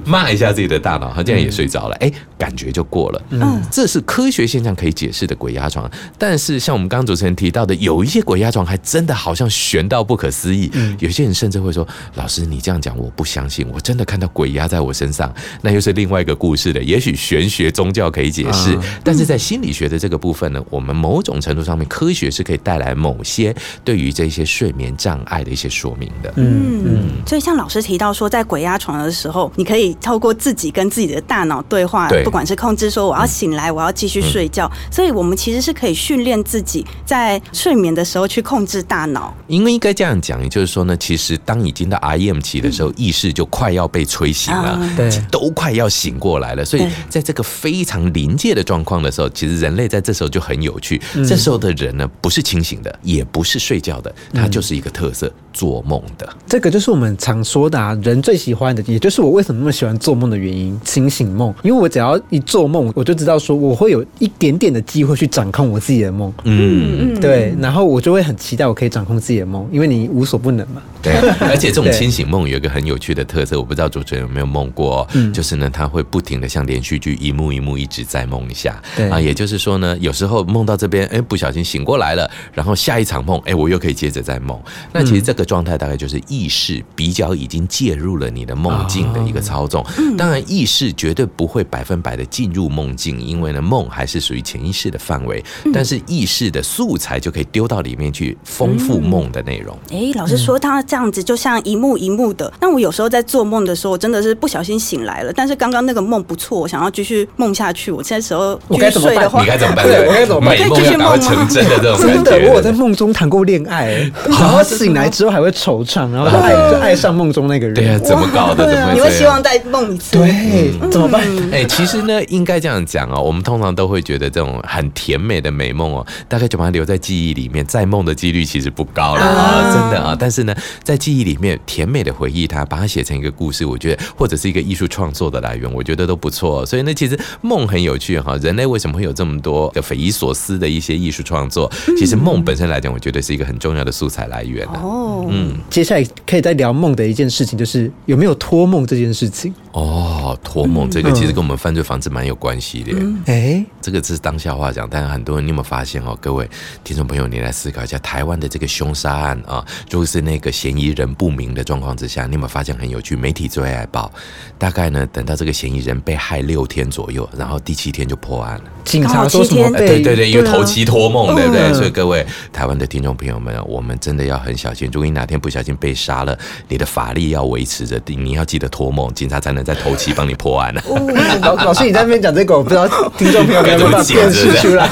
[0.05, 3.23] 骂一下自己的大脑，他竟然也睡着了，哎，感觉就过了。
[3.31, 5.91] 嗯，这是科学现象可以解释的鬼压床。
[6.19, 10.71] 但是像我们刚刚主持人提到的，有一些鬼压床还真的好像悬到不可思议。
[10.99, 16.83] 有些人甚至会说：“老师，你这样讲我不相信，我真的看到鬼压在我身上。”那又是另外一个故事了。
[16.83, 23.55] 也许玄学宗教可以解释，但是在心理学的这个部分呢，我们某种程度上面，科学是可以带来某些
[23.85, 26.33] 对于这些睡眠障碍的一些说明的。
[26.37, 27.11] 嗯嗯。
[27.27, 34.71] 所以像老师提到说，在鬼压床的时候，你可以透过自己跟自己的大脑对话，不管是控制说我要醒来，我要继续睡觉。
[34.91, 39.35] 所以我们其实是可以训练自己在睡眠的时候去控制大脑。
[39.47, 46.65] 因为应该这样讲，也就是说呢，其实当已经到 REM 期的时候，意识就快要被催醒了，对，都快要醒过来了。
[46.65, 51.01] 所以在这个非常临界的状况的时候，其实人类在这时候就很有趣。
[51.29, 56.29] 这时候的人呢，不是清醒的，也不是睡觉的，它就是一个特色，做梦的。
[56.47, 61.55] 这个就是我们常说的啊，人最喜欢的，也就是我为什么那么喜欢做梦的原因——清醒梦。
[61.63, 66.33] 因为我只要一做梦，我就知道说我会有一点点的机会去掌控我自己的梦。
[66.45, 70.83] 嗯，对，然后我就会很期待我可以掌控自己的梦，因为你无所不能嘛。
[71.03, 78.81] 对， 而且这种清醒梦有一个很有趣的特色，我不知道主持人有没有梦过，就是呢，他会不停的像连续剧一幕一幕一直在梦一下。
[78.97, 84.59] 对啊，也就是说呢，有时候梦到这边，哎，不小心醒过来了，然后下一场梦，哎，我又可以接着再梦。
[84.93, 89.85] 那其实这个状态大概就是意识比较已经介入了你的梦境的一个操纵。
[90.17, 95.43] 当然，意识绝对不会百分百的进入梦境，因为呢，梦还是属于潜意识的范围。
[95.73, 99.77] 但是意识的素材就可以丢到里面去，丰富梦的内容。
[99.91, 102.53] 哎，老师说他这样子就像一幕一幕的。
[102.61, 105.33] 那我有时候在做梦的时候，我真的是不小心醒来了。
[105.33, 107.91] 但是刚刚那个梦不错，我想要继续梦下去。
[107.91, 109.43] 我现在时候我该怎么办？
[109.43, 109.87] 你该怎么办？
[109.87, 110.51] 对，我该怎么办？
[110.51, 117.75] 美梦要成真的这种 真的，我有在梦中谈过恋爱， 然后醒来之后还会惆怅，然后就爱就爱上梦中那个人。
[117.75, 118.67] 对啊，怎么搞的？
[118.67, 120.17] 怎么你会希望在梦一次？
[120.17, 121.23] 对，怎么办？
[121.53, 123.21] 哎，其实呢，应该这样讲哦。
[123.21, 130.17] 我们通常都会觉得这种很甜美的美梦哦，大概就把它留在记忆里面，再梦的几率其实不高了啊，真的啊。
[130.19, 136.65] 但是呢，在记忆里面甜美的回忆，它把它写成一个故事，我觉得或者是一个艺术创作的来源，我觉得都不错。
[136.67, 138.37] 所以呢，其实梦很有趣哈。
[138.43, 141.71] 人类为什么会有这么多的匪夷所思的一些艺术创作？
[141.99, 145.20] 其实梦本身来讲，我觉得是一个很重要的素材来源哦。
[145.29, 149.53] 嗯，接下来可以再聊梦的一件事情，就是有没有托梦这件事情。
[149.73, 152.93] 哦，托梦这个其实跟我们犯罪防治蛮有关系的。
[153.27, 156.17] 哎，这个是当下话讲，但是很多人你有没有发现哦？
[156.21, 156.49] 各位
[156.83, 163.15] 听众朋友，你来思考一下，台湾的这个凶杀案啊，就是那个嫌疑人不明的状况之下，你有没有发现很有趣？
[163.15, 164.11] 媒体最爱报，
[164.59, 168.65] 大概呢，等到这个嫌疑人被害六天左右，然后第七天就破案了。
[168.85, 169.71] 警察说什么？
[169.77, 171.73] 对对对，因为头七托梦，对不对？
[171.75, 174.91] 所以各位台湾的听众朋友们，我们真的要很小心。
[174.93, 180.81] 如果你哪天不小心被杀了，你的法力要维持着，你要记得托梦，警察才能在头七帮你破案呢。
[181.43, 182.87] 老老师，你在那边讲这个，我不知道
[183.19, 184.89] 听众朋友有没有辨识出来？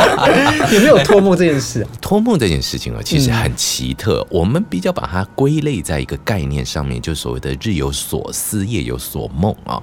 [0.72, 1.86] 有没有托梦这件事？
[2.00, 4.26] 托梦这件事情啊，其实很奇特。
[4.30, 9.80] 我们比较把它归类在一个概念上面，就所谓的日有所思，夜有所梦啊。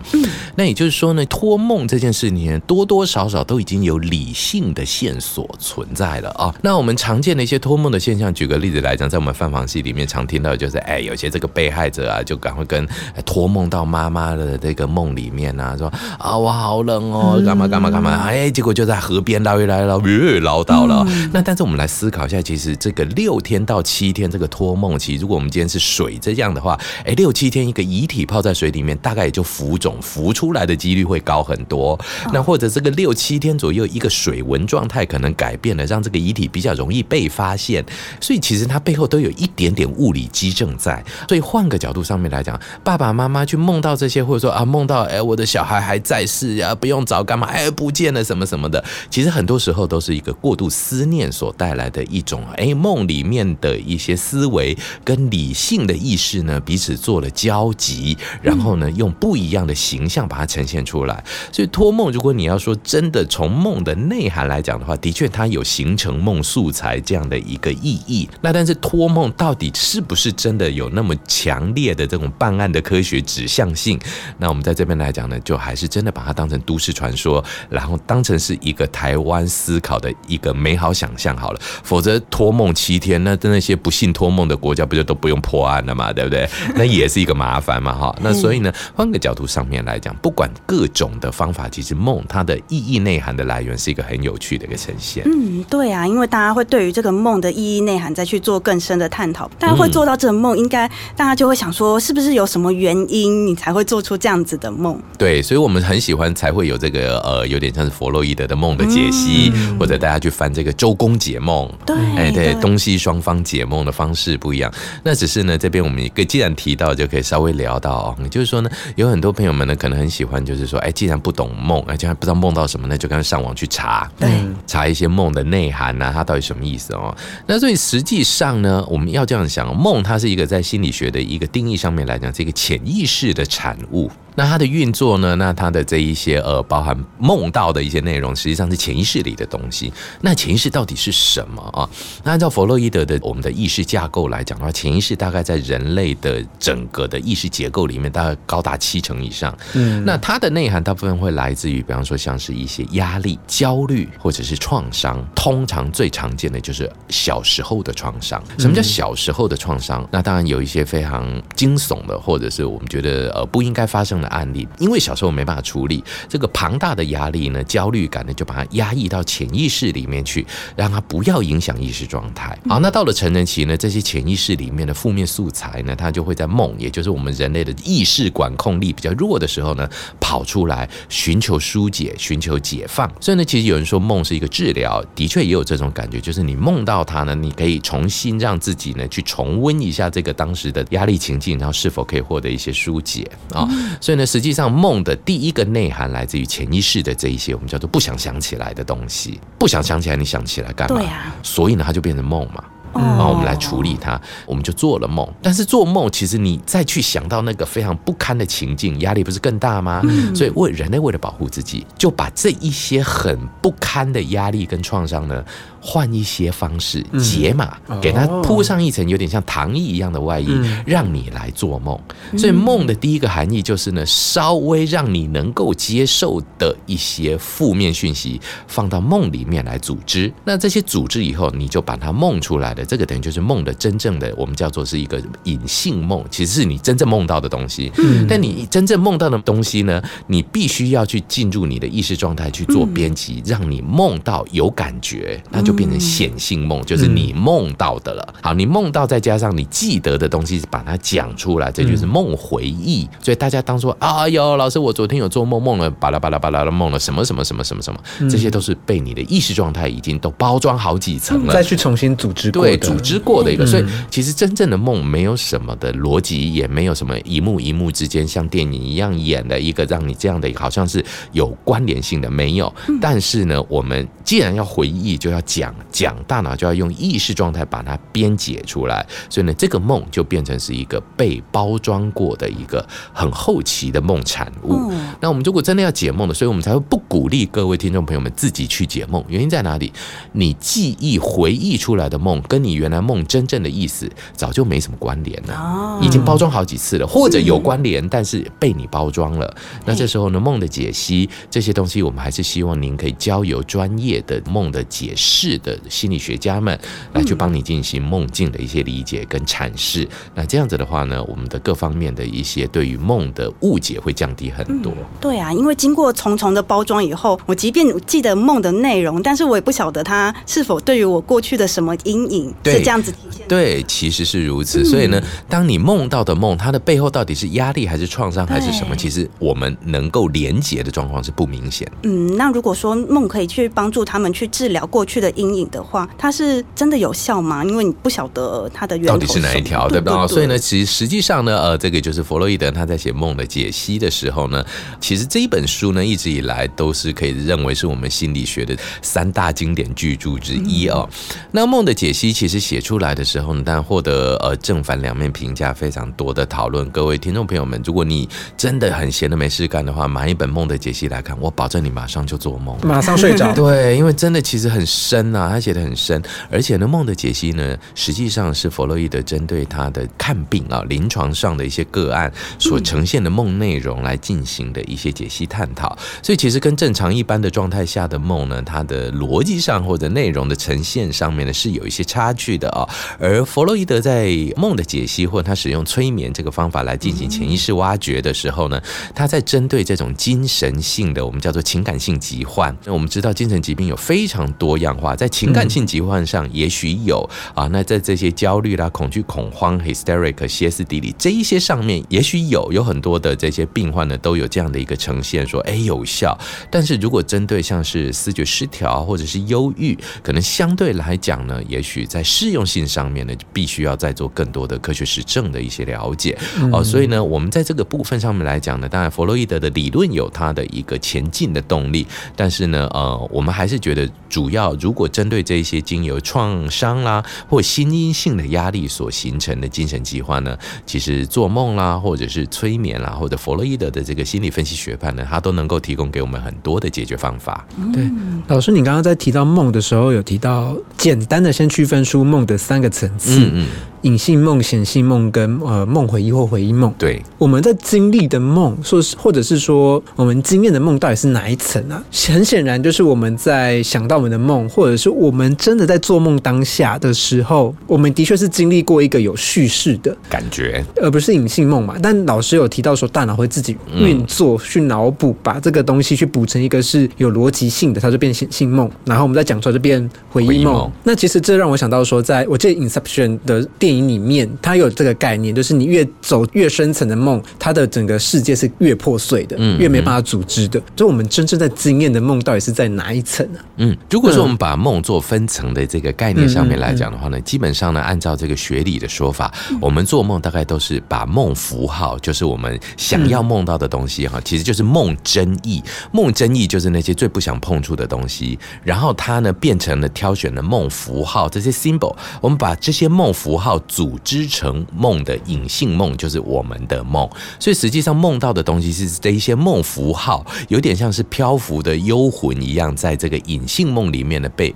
[0.56, 6.54] 那也就是说呢，托梦这件事情多多少少都已经有理性的线索存在了啊。
[6.62, 12.88] 那我们常见的一些托梦的现象，举个例子来讲，在我们犯房戏里面常听到，就是哎，有些这个被害者啊，就赶快跟
[13.26, 21.06] 托梦到妈妈的这个梦里面啊，说啊，我好冷哦，干嘛干嘛干嘛，哎，结果就在河边捞一捞捞，越捞到了。
[21.34, 32.00] 那但是我们来思考一下，其实这个六天到七天这个托梦期，如果我们今天是水这样的话，哎，六七天一个遗体泡在水里面，大概也就浮肿浮出来的几率会高很多。
[32.32, 37.84] 那或者这个六七天左右，一个水文状态可能改变了，让这个遗体比较容易被发现。
[38.22, 41.04] 所以其实它背后都有一点点物理基证在。
[41.28, 47.48] 所以换个角度上面来讲，爸爸妈妈去梦到这些，或者说啊梦到哎我的小孩还在世啊，不用找干嘛？
[47.48, 61.24] 哎不见了什么什么的，其实很多时候都是一个过度思念所带来的一种哎梦里面的一些思维跟理性的意识呢彼此做了交集，然后呢用不一样的形象把它呈现出来。
[61.52, 68.30] 所以托梦，如果你要说真的从梦的内涵来讲的话，的确它有形成梦素材这样的一个意义。
[68.42, 73.98] 那但是托梦到到底是不是真的有那么强烈的这种办案的科学指向性？
[74.38, 81.60] 那我们在这边来讲呢，就还是真的把它当成都市传说，然后当成是一个台湾思考的一个美好想象好了。
[81.82, 86.12] 否则托梦七天，那在那些不信托梦的国家，不就都不用破案了嘛？
[86.12, 86.46] 对不对？
[86.76, 88.14] 那也是一个麻烦嘛，哈。
[88.20, 95.24] 那所以呢，换个角度上面来讲，不管各种的方法，其实梦它的意义内涵的来源是一个很有趣的一个呈现。
[95.26, 99.37] 嗯，对啊，因为大家会对于这个梦的意义内涵再去做更深的探讨。
[99.60, 104.98] 大家会做到这个梦，应该大家就会想说，是不是有什么原因你才会做出这样子的梦？
[105.18, 111.70] 对，所以我们很喜欢才会有这个呃，有点像是弗洛伊德的梦的解析，或者大家去翻这个周公解梦。
[111.86, 114.72] 对，哎，对，东西双方解梦的方式不一样。
[115.04, 118.16] 那只是呢，这边我们一个既然提到，就可以稍微聊到哦。
[118.30, 124.30] 就是说呢，有很多朋友们呢，可能很喜欢，就是说，哎，既然不懂梦，而且还不知道梦到什么，那就赶快上网去查，对，
[124.66, 127.16] 查一些梦的内涵呐，它到底什么意思哦？
[127.46, 134.12] 那所以实际上呢，我们要这样想，梦它是一个在心理学的一个定义上面来讲，是一个潜意识的产物。
[134.38, 135.36] 那它的运作呢？
[135.36, 139.92] 那它的这一些呃，包含梦到的一些内容，实际上是潜意识里的东西。
[140.22, 141.90] 那潜意识到底是什么啊？
[142.24, 149.58] 那按照弗洛伊德的我们的意识架构来讲的话，潜意识大概在人类的整个的意识结构里面，大概高达七成以上。
[149.74, 155.18] 嗯，那它的内涵大部分会来自于，比方说像是一些压力、焦虑或者是创伤。
[155.34, 158.40] 通常最常见的就是小时候的创伤。
[158.60, 160.08] 什么叫小时候的创伤？
[160.12, 164.27] 那当然有一些非常惊悚的，或者是我们觉得呃不应该发生的。
[164.28, 172.58] 案例，因为小时候没办法处理这个庞大的压力呢，焦虑感呢，就把它压抑到潜意识里面去，让它不要影响意识状态。
[172.68, 183.10] 好，那到了成人期呢，这些潜意识里面的负面素材呢，它就会在梦，也就是我们人类的意识管控力比较弱的时候呢，跑出来寻求疏解、寻求解放。
[183.22, 193.66] 所以呢，其实有人说梦是一个治疗，的确也有这种感觉，就是你梦到它呢，你可以重新让自己呢去重温一下这个当时的压力情境，然后是否可以获得一些疏解啊？
[194.02, 194.17] 所以。
[194.18, 199.40] 那实际上，梦的第一个内涵来自于潜意识的这一些，我们叫做不想想起来的东西。
[199.60, 201.02] 不想想起来，你想起来干嘛？
[201.44, 202.64] 所以呢，它就变成梦嘛。
[202.94, 205.28] 啊，我们来处理它，我们就做了梦。
[205.44, 210.02] 但是做梦，其实你再去想到那个非常不堪的情境，压力不是更大吗？
[210.34, 215.44] 所以为人类为了保护自己，就把这一些很不堪的压力跟创伤呢。
[215.90, 220.50] 换一些方式解码，给它铺上一层有点像糖衣一样的外衣，
[220.86, 221.98] 让你来做梦。
[222.38, 230.30] 所以梦的第一个含义就是呢，稍微让你能够接受的一些负面讯息放到梦里面来组织。
[230.44, 237.90] 那这些组织以后，你就把它梦出来的，这个等于就是梦的真正的，我们叫做是一个隐性梦，其实是你真正梦到的东西。
[238.28, 245.77] 但你真正梦到的东西呢，你必须要去进入你的意识状态去做编辑，让你梦到有感觉，那就。
[245.78, 248.34] 变成显性梦，就是你梦到的了。
[248.42, 253.08] 好，你梦到再加上你记得的东西，把它讲出来，这就是梦回忆。
[253.22, 263.66] 所以大家当说啊哟，老师，我昨天有做梦，梦了巴拉巴拉巴拉的梦了什么什么什么什么什么，这些都是被你的意识状态已经都包装好几层了，再去重新组织对组织过的一个。
[263.66, 272.74] 所以其实真正的梦没有什么的逻辑，也没有什么一幕一幕之间像电影一样演的一个让你这样的好像是有关联性的没有。
[273.00, 275.74] 但是呢，我们既然要回忆，就要讲。
[275.92, 284.92] 讲大脑就要用意识状态把它编解出来，所以呢，这个梦就变成是一个被包装过的一个很后期的梦产物。
[285.20, 289.24] 那我们如果真的要解梦的，所以我们才会不鼓励各位听众朋友们自己去解梦。
[289.28, 289.92] 原因在哪里？
[290.34, 299.56] 你记忆回忆出来的梦，跟你原来梦真正的意思早就没什么关联了，已经包装好几次了，或者有关联，但是被你包装了。
[299.86, 305.47] 那这时候呢，梦的解析这些东西，我们还是希望您可以交由专业的梦的解释。
[305.60, 306.76] 的心理学家们
[307.14, 314.92] 来去帮你进行梦境的一些理解跟阐释，那这样子的话呢，我们的各方面的一些对于梦的误解会降低很多。
[315.22, 323.48] 对啊，因为经过重重的包装以后，我即便记得梦的内容，但是我也不晓得它是否对于我过去的什么阴影是这样子体现。
[323.48, 324.84] 对，其实是如此。
[324.84, 328.96] 所以呢，当你梦到的梦，它的背后到底是压力还是创伤还是什么？
[328.96, 331.86] 其实我们能够连接的状况是不明显。
[332.02, 335.48] 嗯，那如果说梦可以去帮助他们去治疗过去的阴。
[335.58, 337.64] 影的话，它是真的有效吗？
[337.64, 340.28] 因为你不晓得它的源到底是哪一条，对不对？
[340.28, 344.64] 所以呢，其实实际上呢，呃，这个就是弗洛伊德他在写梦的解析的时候呢，
[345.00, 351.10] 其实这一本书呢，一直以来都是可以认为是我们心理学的三大经典巨著之一哦。
[351.52, 356.88] 那梦的解析其实写出来的时候呢，但获得呃正反两面评价非常多的讨论。
[356.92, 363.52] 各位听众朋友们，如果你真的很闲的没事干的话，买一本梦的解析来看，我保证你马上就做梦，马上睡着。
[363.56, 365.27] 对，因为真的其实很深。
[365.28, 375.98] 深呐，他写的很深，而且呢，梦的解析呢，实际上是弗洛伊德针对他的看病啊，临床上的一些个案所呈现的梦内容来进行的一些解析探讨。
[376.24, 382.88] 所以其实跟正常一般的状态下的梦呢，它的逻辑上或者内容的呈现上面呢，是有一些差距的啊。
[383.20, 388.82] 而弗洛伊德在梦的解析或者他使用催眠这个方法来进行潜意识挖掘的时候呢，
[389.14, 392.76] 他在针对这种精神性的我们叫做情感性疾患。
[392.86, 406.38] 那我们知道精神疾病有非常多样化，在情感性疾患上也许有啊，那在这些焦虑啦、恐惧、恐慌、hysteric、歇斯底里这一些上面，也许有有很多的这些病患呢，都有这样的一个呈现，说哎有效。
[406.70, 416.38] 但是如果针对像是思觉失调或者是忧郁，可能相对来讲呢，也许在适用性上面呢，必须要再做更多的科学实证的一些了解
[416.72, 416.84] 哦。
[416.84, 437.66] 所以呢，我们在这个部分上面来讲呢，当然弗洛伊德的理论有它的一个前进的动力，但是呢，呃，我们还是觉得主要如果针对这些经由创伤啦或心因性的压力所形成的精神疾患呢，其实做梦啦，或者是催眠啦，或者弗洛伊德的这个心理分析学派呢，它都能够提供给我们很多的解决方法。
[437.94, 438.10] 对，
[438.48, 443.40] 老师，你刚刚在提到梦的时候，有提到简单的先区分出梦的三个层次。
[443.40, 443.68] 嗯嗯。
[444.04, 452.02] 隐性梦、显性梦跟呃梦回忆或回忆梦，对，我们在经历的梦，说是或者是说我们经验的梦，到底是哪一层啊？
[452.28, 461.96] 很显然，就是我们在想到我们的梦，或者是我们真的在做梦当下的时候，我们的确是经历过一个有叙事的感觉，而不是隐性梦嘛。
[462.02, 470.92] 但老师有提到说，大脑会自己运作去脑补，把这个东西去补成一个是有逻辑性的，它就变显性梦，然后我们再讲出来就变回忆梦。
[471.04, 480.82] 那其实这让我想到说，在我记得《Inception》的电影里面，它有这个概念，就是你越走越深层的梦，它的整个世界是越破碎的，越没办法组织的。
[480.96, 483.60] 就我们真正在经验的梦，到底是在哪一层呢？
[483.78, 495.84] 嗯，如果说我们把梦做分层的这个概念上面来讲的话呢，基本上呢，按照这个学理的说法，我们做梦大概都是把梦符号，就是我们想要梦到的东西哈，其实就是梦真意。
[496.12, 504.20] 梦真意就是那些最不想碰触的东西，然后它呢变成了挑选的梦符号，这些 symbol，我们把这些梦符号组。
[504.24, 507.30] 织成梦的隐性梦就是我们的梦，
[507.60, 514.76] 所以实际上梦到的东西是这一些梦符号，有点像是漂浮的幽魂一样，在这个隐性梦里面呢被。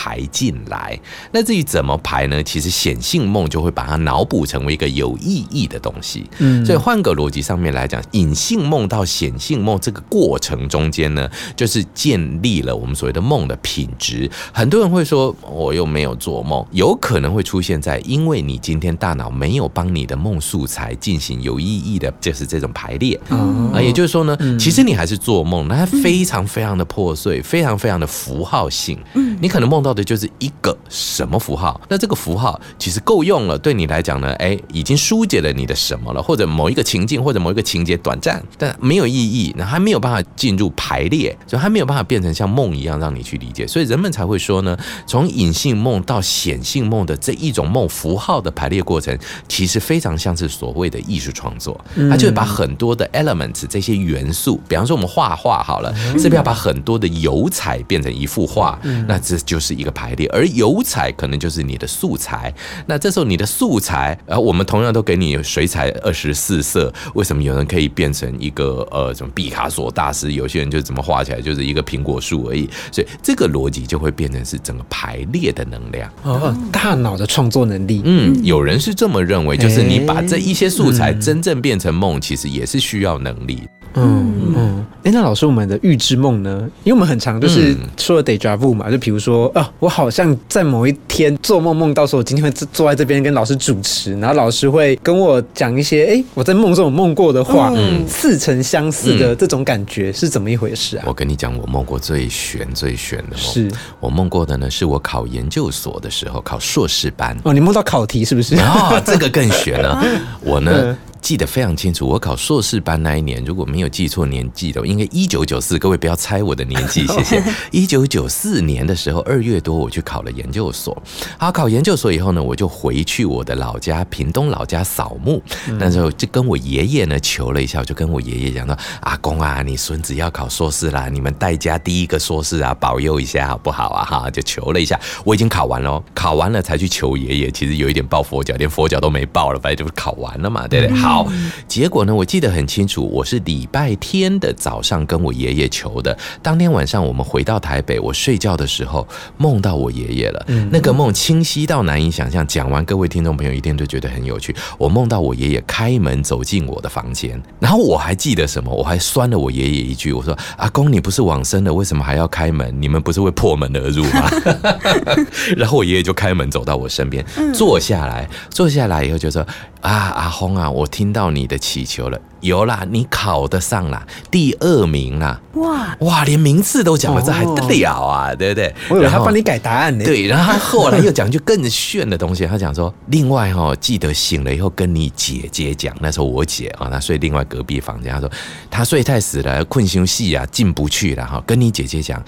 [0.00, 0.96] 排进来，
[1.32, 2.40] 那至于怎么排呢？
[2.44, 6.24] 其实显性梦就会把它脑补成为一个有意义的东西。
[6.38, 14.30] 嗯，所以换个逻辑上面来讲，隐性梦到显性梦这个过程中间呢，就是建立了我们所谓的梦的品质。
[14.52, 23.82] 很多人会说，我又没有做梦，有可能会出现在因为你今天大脑没有帮你的梦素材进行有意义的，就是这种排列啊。
[23.82, 28.96] 也就是说呢，其实你还是做梦，那它非常非常的破碎，非常非常的符号性。
[29.14, 29.87] 嗯，你可能梦到。
[29.88, 31.80] 到的就是一个什么符号？
[31.88, 34.30] 那这个符号其实够用了，对你来讲呢？
[34.34, 36.22] 哎，已经疏解了你的什么了？
[36.22, 43.66] 或者某一个情境，或者某一个情节短暂，但没有意义，那还没有办法进入排列，就还没有办法变成像梦一样让你去理解。
[43.66, 44.76] 所以人们才会说呢，
[45.06, 49.18] 从隐性梦到显性梦的这一种梦符号的排列过程，
[49.48, 51.80] 其实非常像是所谓的艺术创作。
[52.10, 58.78] 它就会把很多的 elements 这些元素，比方说我们画画好了，是不是要把很多的油彩变成一幅画？
[59.06, 59.77] 那这就是。
[59.78, 62.52] 一个排列，而油彩可能就是你的素材。
[62.86, 70.32] 那这时候你的素材，呃，我们同样都给你水彩二十四色，为什么有人可以变成一个呃什么毕卡索大师？
[70.32, 72.68] 有些人就怎么画起来就是一个苹果树而已。
[72.90, 78.02] 所以这个逻辑就会变成是整个排列的能量哦，大脑的创作能力。
[78.04, 83.62] 嗯，有人是这么认为，就是你把这一些素材真正变成梦，其实也是需要能力。
[84.00, 86.68] 嗯嗯，哎，那老师，我们的预知梦呢？
[86.84, 97.72] 因为我们很常就是说了 deja vu 嘛，就比如说啊，我好像在某一天做梦，梦到说我今天会坐在这边跟老师主持，然后老师会跟我讲一些哎，我在梦中有梦过的话，
[98.08, 101.04] 似曾相似的这种感觉是怎么一回事啊？
[101.06, 103.70] 我跟你讲，我梦过最悬最悬的梦，是
[104.00, 108.56] 我梦过的呢，是我考研究所的时候考硕士班哦，你梦到考题是不是？
[108.56, 110.02] 啊，这个更悬了，
[110.42, 110.96] 我呢。
[111.20, 115.78] 记得非常清楚，我考硕士班那一年，如果没有记错年纪的，应该一九九四。
[115.78, 117.42] 各位不要猜我的年纪， 谢谢。
[117.70, 120.96] 一九九四年的时候，二月多我去考了研究所。
[121.38, 125.42] 好，考研究所以后呢，我就回去我的老家屏东老家扫墓。
[125.78, 134.98] 那时候就跟我爷爷呢求了一下，我就跟我爷爷讲说：“阿公啊，你孙子要考硕士啦，你们代家第一个硕士啊，保佑一下好不好啊？”哈，就求了一下。
[135.24, 137.50] 我已经考完了，考完了才去求爷爷。
[137.50, 140.96] 其实有一点抱佛脚，连佛脚都没抱了，反正就是考完了嘛，对不对？
[140.96, 141.07] 好。
[141.08, 141.26] 好，
[141.66, 146.14] 结果呢，我记得很清楚，我是礼拜天的早上跟我爷爷求的。
[146.42, 150.44] 当天晚上我们回到台北，我睡觉的时候梦到我爷爷了。
[150.48, 152.46] 嗯那个梦清晰到难以想象。
[152.46, 154.54] 讲完，各位听众朋友一定都觉得很有趣。
[154.76, 158.70] 我梦到我爷爷开门走进我的房间，然后我还记得什么？
[158.70, 162.70] 我还酸了我爷爷一句，我说：“阿公，你不是往生了，为什么还要开门？
[162.78, 164.30] 你们不是会破门而入吗？”
[165.56, 169.46] 然后我爷爷就开门走到我身边，坐下来，坐下来以后就说。
[169.80, 178.74] 啊，阿红啊，我听到你的祈求了，有啦，你考得上啦，第二名啦，哇哇，连名次都讲了，这还得了啊，对不对？
[178.90, 180.04] 我以为他帮你改答案呢。
[180.04, 188.28] 对，然后他后来又讲句更炫的东西，他讲说，另外哈，记得醒了以后跟你姐姐讲，那时候我姐啊，她睡另外隔壁房间，她说
[188.68, 192.20] 她睡太死了，困休息啊，进不去了哈，跟你姐姐讲，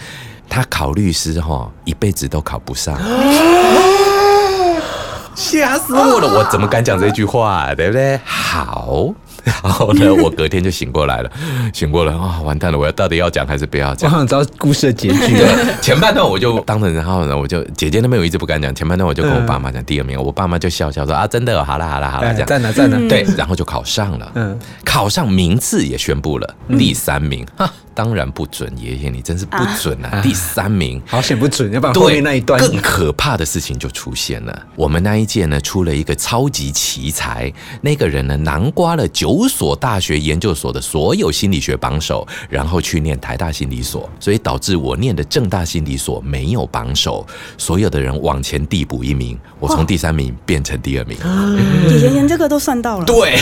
[0.49, 2.97] 她考律师哈，一辈子都考不上。
[5.41, 6.29] 吓死我了！
[6.29, 8.21] 我怎么敢讲这句话，对不对？
[8.25, 9.09] 好。
[9.63, 11.31] 然后呢， 我隔天就醒过来了，
[11.73, 12.79] 醒过来啊，完蛋了！
[12.79, 14.11] 我要到底要讲还是不要讲？
[14.11, 15.37] 我想知道故事的结局。
[15.81, 18.75] 前半段我就当着，然后呢，我就姐姐那边我一直不敢讲。
[18.75, 22.97] 前半段我就跟我爸妈讲第二名，我爸妈就笑笑说啊，真的，好了好了好了，这样在哪在哪？
[23.09, 30.21] 对，然后就考上了，嗯，考上名次也宣布了，第三名，哈，当然不准，爷爷你真是不准啊！
[30.23, 34.67] 第三名，好险不准，要不然后面那一段更可怕的事情就出现了。
[34.77, 39.30] 我们那一届呢，出了一个超级奇才，那个人呢，南瓜了九。
[39.31, 47.25] 五所大学研究所的所有心理学榜首，然后去念台大心理所，所以导致我念的正大心理所没有榜首，
[47.57, 51.17] 所有的人往前递补一名，我从第三名变成第二名。
[51.89, 53.39] 姐姐连这个都算到了，对，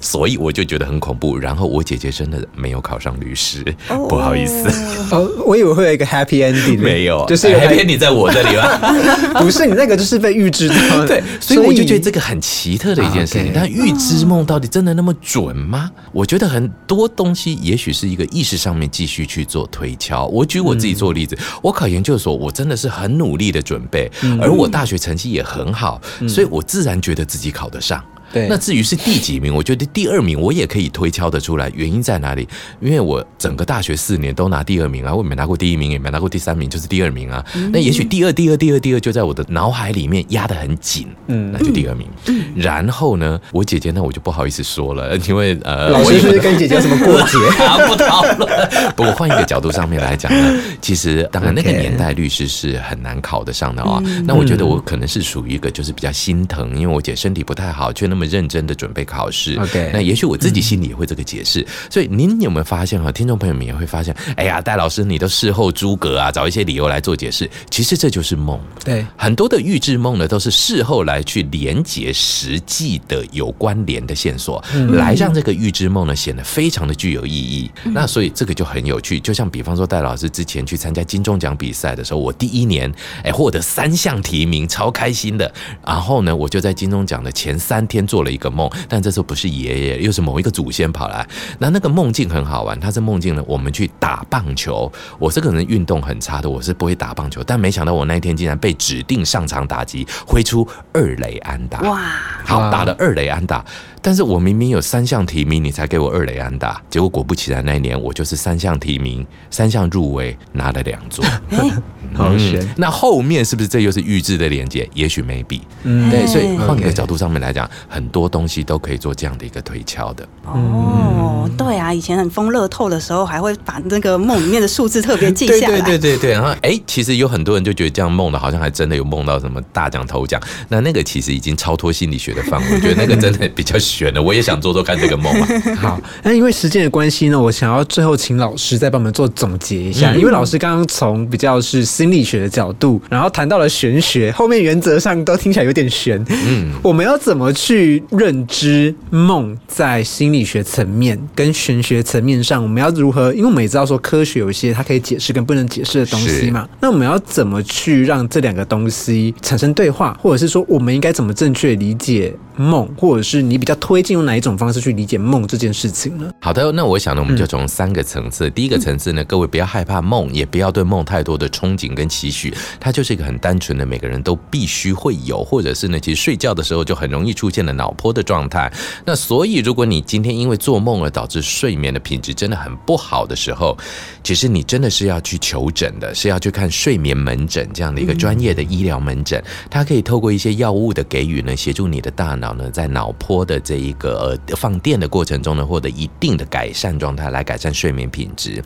[0.00, 1.38] 所以我就觉得很恐怖。
[1.38, 4.68] 然后我姐姐真的没有考上律师，不好意思。
[5.12, 9.38] 哦，我以为会有一个 happy ending，没有，就是 happy ending 在我这里吗？
[9.40, 10.74] 不是，你那个就是被预知的。
[11.06, 13.52] 对，所以我就觉得这个很奇特的一件事情。
[13.54, 15.14] 但预知梦到底真的那么？
[15.20, 15.90] 准吗？
[16.12, 20.26] 我觉得很多东西也许是一个意识上面继续去做推敲。
[20.26, 24.10] 我举我自己做例子，我考研究所，我真的是很努力的准备，
[24.40, 28.02] 而我大学成绩也很好，所以我自然觉得自己考得上。
[28.32, 32.48] 对，那至于是第几名，我觉得第二名我也可以推敲得出来，原因在哪里？
[32.80, 37.44] 因为我整个大学四年都拿第二名啊，我也没拿过第一名，也没拿过第三名，就是第二名啊。
[37.72, 42.06] 那也许第二、第二、第二、第二就在我的脑海里面压得很紧，嗯，那就第二名。
[42.54, 47.78] 然后呢，我姐姐呢，我就不好意思说了，因为呃，老师是跟姐姐有什么过节 啊？
[47.88, 48.68] 不讨论。
[48.96, 54.02] 不过换一个角度上面来讲呢，其实当然那个年代律师是很难考得上的啊。
[54.24, 59.58] 那我觉得我可能是属于一个就是比较心疼，因为我姐身体不太好，却那么认真的准备考试。
[59.60, 61.66] OK，那也许我自己心里也会这个解释。
[61.90, 63.10] 所以您有没有发现哈？
[63.12, 67.48] 听众朋友们也会发现，哎呀，戴老师你都事后诸葛啊，找一些理由来做解释。
[67.70, 68.58] 其实这就是梦。
[68.84, 74.62] 对，很多的预知梦呢，都是事后来去连接实际的有关联的线索，
[74.92, 77.70] 来让这个预知梦呢显得非常的具有意义。
[77.84, 79.20] 那所以这个就很有趣。
[79.20, 82.92] 就像比方说，戴老师之前去参加金钟奖比赛的时候，我第一年
[83.22, 85.52] 哎获得三项提名，超开心的。
[85.84, 91.24] 然后呢，我就在金钟奖的前三天做了一个梦，但这时候不是爷爷，又是某一个祖先跑来。
[91.60, 94.90] 那那个梦境很好玩，他是梦境呢，我们去打棒球。
[95.16, 101.78] 我这个人运动很差的，我是不会打棒球，但没想到我那一天竟然被指定上场打击，挥出二垒安打。
[101.82, 102.00] 哇，
[102.44, 103.64] 好打了二垒安打。
[104.02, 111.24] 但是我明明有三项提名，你才给我二雷安打，结果果不其然，那一年我就是三项提名，三项入围，拿了两座。
[112.12, 112.66] 好悬。
[112.76, 114.88] 那后面是不是这又是预制的连接？
[114.94, 115.62] 也许没比。
[115.84, 120.26] 嗯，对，所以换个角度上面来讲，很多东西都可以做这样的一个推敲的。
[120.44, 125.80] 哦，对啊，以前很疯乐透的时候，还会把那个梦里面的数字特别记下来。
[125.82, 130.40] 对对对对然后哎，其实有很多人就觉得这样梦的，好像还真的有梦到什么大奖头奖。
[130.68, 133.76] 那那个其实已经超脱心理学的范围，我觉得那个真的比较。
[133.90, 135.48] 选的，我也想做做看这个梦啊。
[135.76, 140.14] 好，那因为时间的关系呢，我想要最后请老师再帮我们做总结一下。
[140.14, 146.24] 因为老师刚刚从比较是心理学的角度，然后谈到了玄学，后面原则上都听起来有点悬。
[146.28, 152.62] 嗯，我们要怎么去认知梦在心理学层面跟玄学层面上？
[152.62, 153.32] 我们要如何？
[153.34, 156.68] 因为我们也知道说科学有一些它可以解释跟不能解释的东西嘛。
[156.80, 163.79] 那我们要怎么去让这两个东西产生对话，或者是说我们应该怎么正确理解梦，或者是你比较？
[163.80, 166.30] 推进用哪一种方式去理解梦这件事情呢？
[166.40, 168.48] 好的，那我想呢，我们就从三个层次。
[168.50, 178.72] 第一个层次呢，各位不要害怕梦，也不要对梦太多的憧憬跟期许，它就是一个很单纯的，每个人都必须会有，或者是呢，其实睡觉的时候就很容易出现的脑波的状态。
[179.04, 183.76] 那所以，如果你今天因为做梦而导致睡眠的品质真的很不好的时候，
[184.22, 198.60] 其实你真的是要去求诊的，是要去看睡眠门诊这样的一个专业的医疗门诊，它可以透过一些药物的给予呢，协助你的大脑呢在脑波的这一个呃放电的过程中呢，获得一定的改善状态，来改善睡眠品质。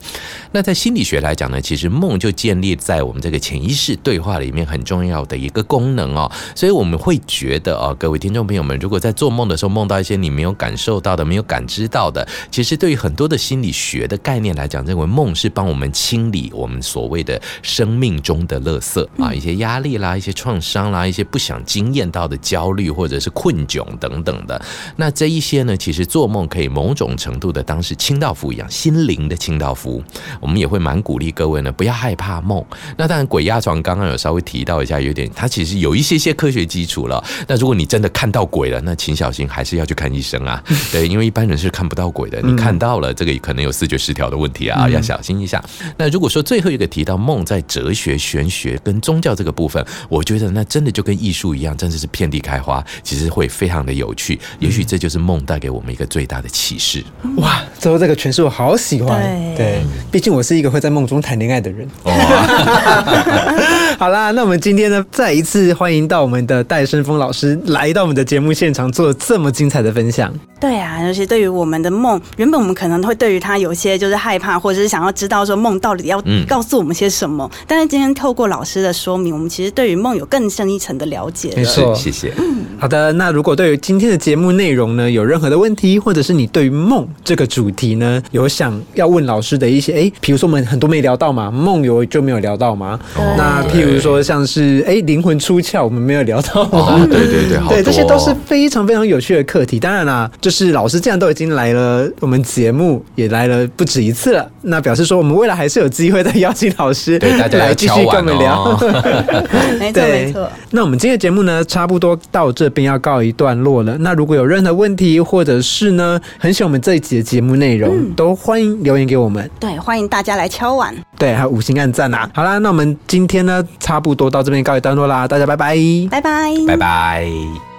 [0.51, 6.31] 那在心理学来讲呢，其实梦就建立在我们这个潜意识对话里面很重要的一个功能哦。
[6.55, 24.59] 所以我们会觉得哦，各位听众朋友们，如果在做梦的时候梦到一些你没有感受到的、没有感知到的，其实对于很多的心理学的概念来讲，认为梦是帮我们清理我们所谓的生命中的垃圾啊，一些压力啦、一些创伤啦、一些不想经验到的焦虑或者是困窘等等的。
[24.95, 30.03] 那这一些呢，其实做梦可以某种程度的当是清道夫一样，心灵的清道夫。
[30.39, 32.63] 我们也会蛮鼓励各位呢，不要害怕梦。
[32.97, 37.23] 那当然，鬼压床刚刚有稍微提到一下，有点它其实有一些些科学基础了。
[37.47, 40.63] 那如果你真的看到鬼了，那请小心， 还是要去看医生啊。
[40.91, 45.63] 对，因为一般人是看不到鬼的，你看到了，这个可能有视觉失调的问题啊，要小心一下。
[45.97, 54.39] 那如果说最后一个提到梦在哲学、玄学跟宗教这个部分，我觉得那真的就跟艺术一样，真的是遍地开花，其实会非常的有趣。
[54.59, 57.03] 也许这就是梦带给我们一个最大的启示。
[57.37, 59.21] 哇，最后这个诠释我好喜欢。
[59.55, 59.81] 对，
[60.11, 61.87] 毕竟我是一个会在梦中谈恋爱的人。
[62.03, 62.11] 哦
[63.97, 70.33] 好啦，那我们今天呢，再一次欢迎到我们的戴生峰老师来到我们的节目现场，做这么精彩的分享。
[70.59, 77.49] 对啊，尤其对于我们的梦，原本我们可能会对于他有些就是害怕，或者是想要知道说梦到底要告诉我们些什么。
[77.65, 81.53] 但是今天透过老师的说明，我们其实对于梦有更深一层的了解。
[81.55, 82.33] 没错，谢谢。
[82.77, 92.99] 好的，那如果对于今天的节目内容呢，有任何的问题，或者是你对于梦这个主题呢，有想要问老师的一些，哎，比如说我们很多没聊到嘛，梦游就没有聊到嘛？
[93.37, 96.65] 那譬如说像是哎灵魂出窍，我们没有聊到。
[97.07, 99.79] 对对对，对，这些都是非常非常有趣的课题。
[99.79, 108.77] 当然啦，就是老师既然都已经来了，我们节目也来了不止一次了，那表示说我们未来还是有机会再邀请老师来继续跟我们聊。
[109.79, 110.49] 没错没错。
[110.71, 113.95] 那我们今天的节目呢，差不多到这边要告一段落了。
[113.99, 119.49] 那如果有任何问题，或者是呢很喜欢我们这一集的节目内容，都欢迎留言给我们。
[119.59, 120.93] 对，欢迎大家来敲碗。
[121.17, 122.29] 对，还有五星按赞啊。
[122.33, 125.77] 好啦，那我们今天呢，差不多到这边告一段落啦，大家拜拜，
[126.09, 127.74] 拜拜，拜拜。